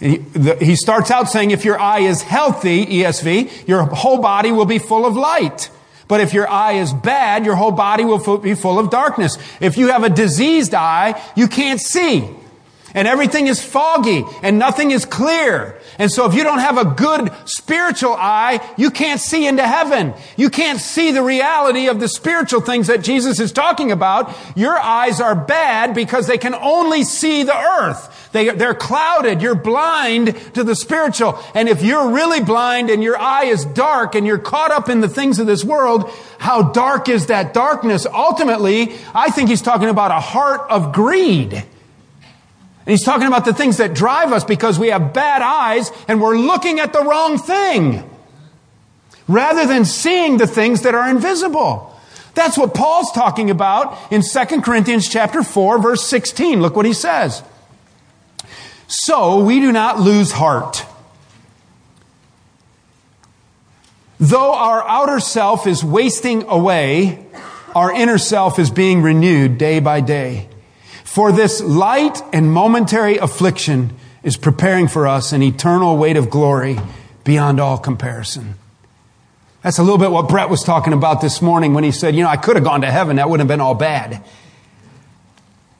he 0.00 0.74
starts 0.74 1.10
out 1.10 1.28
saying 1.28 1.50
if 1.50 1.64
your 1.64 1.78
eye 1.78 2.00
is 2.00 2.22
healthy, 2.22 2.86
ESV, 2.86 3.68
your 3.68 3.84
whole 3.84 4.18
body 4.18 4.50
will 4.50 4.64
be 4.64 4.78
full 4.78 5.06
of 5.06 5.14
light. 5.14 5.70
But 6.08 6.20
if 6.20 6.34
your 6.34 6.48
eye 6.48 6.72
is 6.72 6.92
bad, 6.92 7.44
your 7.44 7.54
whole 7.54 7.70
body 7.70 8.04
will 8.04 8.38
be 8.38 8.54
full 8.54 8.78
of 8.78 8.90
darkness. 8.90 9.38
If 9.60 9.76
you 9.78 9.88
have 9.88 10.02
a 10.02 10.08
diseased 10.08 10.74
eye, 10.74 11.22
you 11.36 11.48
can't 11.48 11.80
see. 11.80 12.28
And 12.94 13.08
everything 13.08 13.46
is 13.46 13.62
foggy 13.62 14.24
and 14.42 14.58
nothing 14.58 14.90
is 14.90 15.04
clear. 15.04 15.78
And 15.98 16.10
so 16.10 16.26
if 16.26 16.34
you 16.34 16.42
don't 16.42 16.58
have 16.58 16.78
a 16.78 16.84
good 16.84 17.32
spiritual 17.44 18.14
eye, 18.14 18.60
you 18.76 18.90
can't 18.90 19.20
see 19.20 19.46
into 19.46 19.66
heaven. 19.66 20.14
You 20.36 20.50
can't 20.50 20.80
see 20.80 21.10
the 21.10 21.22
reality 21.22 21.88
of 21.88 22.00
the 22.00 22.08
spiritual 22.08 22.60
things 22.60 22.88
that 22.88 23.02
Jesus 23.02 23.40
is 23.40 23.52
talking 23.52 23.92
about. 23.92 24.34
Your 24.56 24.76
eyes 24.76 25.20
are 25.20 25.34
bad 25.34 25.94
because 25.94 26.26
they 26.26 26.38
can 26.38 26.54
only 26.54 27.04
see 27.04 27.42
the 27.42 27.56
earth. 27.56 28.30
They, 28.32 28.48
they're 28.50 28.74
clouded. 28.74 29.42
You're 29.42 29.54
blind 29.54 30.36
to 30.54 30.64
the 30.64 30.74
spiritual. 30.74 31.38
And 31.54 31.68
if 31.68 31.82
you're 31.82 32.10
really 32.10 32.42
blind 32.42 32.90
and 32.90 33.02
your 33.02 33.18
eye 33.18 33.44
is 33.44 33.64
dark 33.64 34.14
and 34.14 34.26
you're 34.26 34.38
caught 34.38 34.70
up 34.70 34.88
in 34.88 35.00
the 35.00 35.08
things 35.08 35.38
of 35.38 35.46
this 35.46 35.64
world, 35.64 36.10
how 36.38 36.72
dark 36.72 37.08
is 37.08 37.26
that 37.26 37.54
darkness? 37.54 38.06
Ultimately, 38.06 38.94
I 39.14 39.30
think 39.30 39.48
he's 39.48 39.62
talking 39.62 39.88
about 39.88 40.10
a 40.10 40.20
heart 40.20 40.62
of 40.70 40.92
greed. 40.92 41.64
And 42.84 42.90
he's 42.90 43.04
talking 43.04 43.28
about 43.28 43.44
the 43.44 43.54
things 43.54 43.76
that 43.76 43.94
drive 43.94 44.32
us 44.32 44.44
because 44.44 44.78
we 44.78 44.88
have 44.88 45.12
bad 45.12 45.40
eyes 45.40 45.90
and 46.08 46.20
we're 46.20 46.36
looking 46.36 46.80
at 46.80 46.92
the 46.92 47.04
wrong 47.04 47.38
thing. 47.38 48.08
Rather 49.28 49.66
than 49.66 49.84
seeing 49.84 50.38
the 50.38 50.48
things 50.48 50.82
that 50.82 50.94
are 50.94 51.08
invisible. 51.08 51.96
That's 52.34 52.58
what 52.58 52.74
Paul's 52.74 53.12
talking 53.12 53.50
about 53.50 53.96
in 54.10 54.22
2 54.22 54.62
Corinthians 54.62 55.08
chapter 55.08 55.44
4 55.44 55.78
verse 55.80 56.02
16. 56.04 56.60
Look 56.60 56.74
what 56.74 56.86
he 56.86 56.92
says. 56.92 57.42
So 58.88 59.44
we 59.44 59.60
do 59.60 59.70
not 59.70 60.00
lose 60.00 60.32
heart. 60.32 60.84
Though 64.18 64.54
our 64.54 64.86
outer 64.86 65.20
self 65.20 65.66
is 65.66 65.84
wasting 65.84 66.44
away, 66.44 67.26
our 67.74 67.92
inner 67.92 68.18
self 68.18 68.58
is 68.58 68.70
being 68.70 69.02
renewed 69.02 69.58
day 69.58 69.80
by 69.80 70.00
day. 70.00 70.48
For 71.12 71.30
this 71.30 71.60
light 71.60 72.22
and 72.32 72.50
momentary 72.50 73.18
affliction 73.18 73.94
is 74.22 74.38
preparing 74.38 74.88
for 74.88 75.06
us 75.06 75.32
an 75.32 75.42
eternal 75.42 75.98
weight 75.98 76.16
of 76.16 76.30
glory 76.30 76.78
beyond 77.22 77.60
all 77.60 77.76
comparison. 77.76 78.54
That's 79.62 79.78
a 79.78 79.82
little 79.82 79.98
bit 79.98 80.10
what 80.10 80.30
Brett 80.30 80.48
was 80.48 80.62
talking 80.62 80.94
about 80.94 81.20
this 81.20 81.42
morning 81.42 81.74
when 81.74 81.84
he 81.84 81.92
said, 81.92 82.16
you 82.16 82.22
know, 82.22 82.30
I 82.30 82.38
could 82.38 82.56
have 82.56 82.64
gone 82.64 82.80
to 82.80 82.90
heaven. 82.90 83.16
That 83.16 83.28
wouldn't 83.28 83.48
have 83.48 83.54
been 83.54 83.60
all 83.60 83.74
bad 83.74 84.24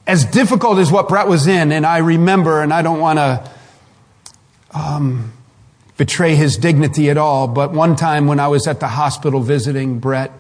as 0.07 0.27
difficult 0.27 0.79
as 0.79 0.91
what 0.93 1.09
Brett 1.09 1.29
was 1.29 1.47
in, 1.47 1.73
and 1.73 1.87
I 1.87 1.99
remember, 1.99 2.61
and 2.61 2.71
I 2.71 2.83
don't 2.83 3.01
want 3.01 3.19
to 3.19 3.51
um, 4.73 5.33
betray 5.97 6.35
his 6.35 6.59
dignity 6.59 7.09
at 7.09 7.17
all, 7.17 7.47
but 7.47 7.73
one 7.73 7.97
time 7.97 8.27
when 8.27 8.41
I 8.41 8.49
was 8.49 8.67
at 8.67 8.81
the 8.81 8.89
hospital 8.89 9.41
visiting 9.41 9.99
Brett, 9.99 10.33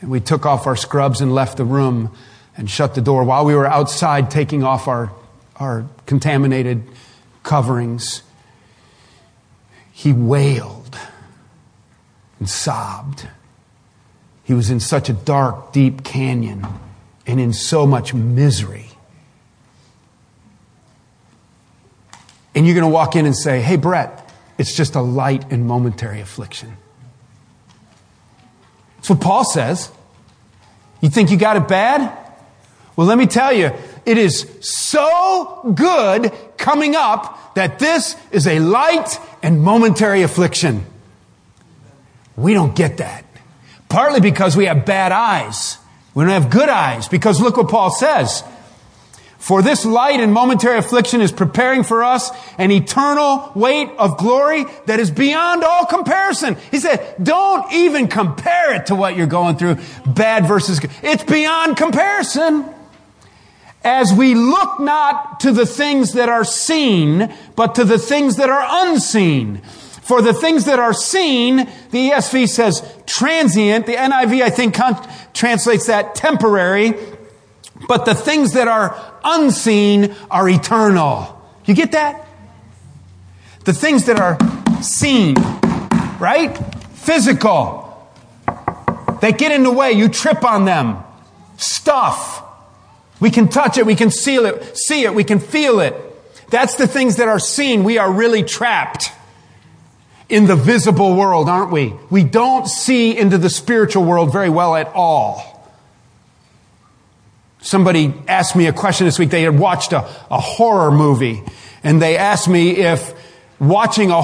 and 0.00 0.10
we 0.10 0.18
took 0.18 0.44
off 0.44 0.66
our 0.66 0.74
scrubs 0.74 1.20
and 1.20 1.34
left 1.34 1.56
the 1.58 1.64
room 1.64 2.10
and 2.56 2.70
shut 2.70 2.94
the 2.94 3.00
door 3.00 3.24
while 3.24 3.44
we 3.44 3.54
were 3.54 3.66
outside 3.66 4.30
taking 4.30 4.62
off 4.62 4.88
our, 4.88 5.10
our 5.56 5.86
contaminated 6.06 6.82
coverings, 7.42 8.22
he 9.92 10.12
wailed 10.12 10.98
and 12.38 12.48
sobbed. 12.48 13.28
He 14.44 14.54
was 14.54 14.70
in 14.70 14.80
such 14.80 15.08
a 15.08 15.12
dark, 15.12 15.72
deep 15.72 16.04
canyon 16.04 16.66
and 17.26 17.40
in 17.40 17.52
so 17.52 17.86
much 17.86 18.12
misery. 18.12 18.86
And 22.54 22.66
you're 22.66 22.74
going 22.74 22.88
to 22.88 22.92
walk 22.92 23.16
in 23.16 23.26
and 23.26 23.36
say, 23.36 23.60
Hey, 23.60 23.76
Brett, 23.76 24.30
it's 24.58 24.76
just 24.76 24.94
a 24.94 25.00
light 25.00 25.50
and 25.50 25.66
momentary 25.66 26.20
affliction. 26.20 26.76
That's 28.96 29.10
what 29.10 29.20
Paul 29.20 29.44
says. 29.44 29.90
You 31.00 31.10
think 31.10 31.30
you 31.30 31.36
got 31.36 31.56
it 31.56 31.68
bad? 31.68 32.23
Well, 32.96 33.06
let 33.06 33.18
me 33.18 33.26
tell 33.26 33.52
you, 33.52 33.72
it 34.06 34.18
is 34.18 34.46
so 34.60 35.72
good 35.74 36.32
coming 36.56 36.94
up 36.94 37.54
that 37.54 37.78
this 37.78 38.16
is 38.30 38.46
a 38.46 38.58
light 38.60 39.18
and 39.42 39.60
momentary 39.60 40.22
affliction. 40.22 40.86
We 42.36 42.54
don't 42.54 42.74
get 42.74 42.98
that. 42.98 43.24
Partly 43.88 44.20
because 44.20 44.56
we 44.56 44.66
have 44.66 44.86
bad 44.86 45.12
eyes. 45.12 45.78
We 46.14 46.24
don't 46.24 46.32
have 46.32 46.50
good 46.50 46.68
eyes 46.68 47.08
because 47.08 47.40
look 47.40 47.56
what 47.56 47.68
Paul 47.68 47.90
says. 47.90 48.42
For 49.38 49.60
this 49.60 49.84
light 49.84 50.20
and 50.20 50.32
momentary 50.32 50.78
affliction 50.78 51.20
is 51.20 51.30
preparing 51.30 51.82
for 51.82 52.02
us 52.02 52.30
an 52.56 52.70
eternal 52.70 53.52
weight 53.54 53.90
of 53.98 54.16
glory 54.16 54.64
that 54.86 55.00
is 55.00 55.10
beyond 55.10 55.62
all 55.62 55.84
comparison. 55.84 56.56
He 56.70 56.78
said, 56.78 57.16
don't 57.22 57.70
even 57.72 58.08
compare 58.08 58.74
it 58.74 58.86
to 58.86 58.94
what 58.94 59.16
you're 59.16 59.26
going 59.26 59.56
through. 59.56 59.76
Bad 60.06 60.48
versus 60.48 60.80
good. 60.80 60.90
It's 61.02 61.24
beyond 61.24 61.76
comparison. 61.76 62.73
As 63.84 64.12
we 64.12 64.34
look 64.34 64.80
not 64.80 65.40
to 65.40 65.52
the 65.52 65.66
things 65.66 66.14
that 66.14 66.28
are 66.28 66.44
seen, 66.44 67.32
but 67.54 67.74
to 67.74 67.84
the 67.84 67.98
things 67.98 68.36
that 68.36 68.48
are 68.48 68.86
unseen. 68.86 69.60
For 70.02 70.20
the 70.22 70.34
things 70.34 70.64
that 70.64 70.78
are 70.78 70.94
seen, 70.94 71.68
the 71.90 72.10
ESV 72.10 72.48
says 72.48 72.82
transient. 73.06 73.86
The 73.86 73.94
NIV, 73.94 74.42
I 74.42 74.50
think, 74.50 74.76
translates 75.32 75.86
that 75.86 76.14
temporary 76.14 76.94
But 77.88 78.04
the 78.04 78.14
things 78.14 78.52
that 78.52 78.68
are 78.68 78.96
unseen 79.24 80.14
are 80.30 80.48
eternal. 80.48 81.42
You 81.64 81.74
get 81.74 81.92
that? 81.92 82.26
The 83.64 83.72
things 83.72 84.06
that 84.06 84.18
are 84.18 84.38
seen, 84.82 85.34
right? 86.18 86.56
Physical. 86.92 87.82
They 89.20 89.32
get 89.32 89.52
in 89.52 89.62
the 89.62 89.72
way. 89.72 89.92
You 89.92 90.08
trip 90.08 90.44
on 90.44 90.64
them. 90.64 91.02
Stuff. 91.56 92.43
We 93.24 93.30
can 93.30 93.48
touch 93.48 93.78
it. 93.78 93.86
We 93.86 93.94
can 93.94 94.10
seal 94.10 94.44
it, 94.44 94.76
see 94.76 95.04
it. 95.04 95.14
We 95.14 95.24
can 95.24 95.38
feel 95.38 95.80
it. 95.80 95.94
That's 96.50 96.74
the 96.74 96.86
things 96.86 97.16
that 97.16 97.26
are 97.26 97.38
seen. 97.38 97.82
We 97.82 97.96
are 97.96 98.12
really 98.12 98.42
trapped 98.42 99.10
in 100.28 100.44
the 100.44 100.56
visible 100.56 101.16
world, 101.16 101.48
aren't 101.48 101.72
we? 101.72 101.94
We 102.10 102.22
don't 102.22 102.68
see 102.68 103.16
into 103.16 103.38
the 103.38 103.48
spiritual 103.48 104.04
world 104.04 104.30
very 104.30 104.50
well 104.50 104.76
at 104.76 104.88
all. 104.88 105.66
Somebody 107.62 108.12
asked 108.28 108.56
me 108.56 108.66
a 108.66 108.74
question 108.74 109.06
this 109.06 109.18
week. 109.18 109.30
They 109.30 109.44
had 109.44 109.58
watched 109.58 109.94
a, 109.94 110.06
a 110.30 110.38
horror 110.38 110.90
movie 110.90 111.42
and 111.82 112.02
they 112.02 112.18
asked 112.18 112.46
me 112.46 112.72
if 112.72 113.14
watching 113.58 114.10
a 114.10 114.20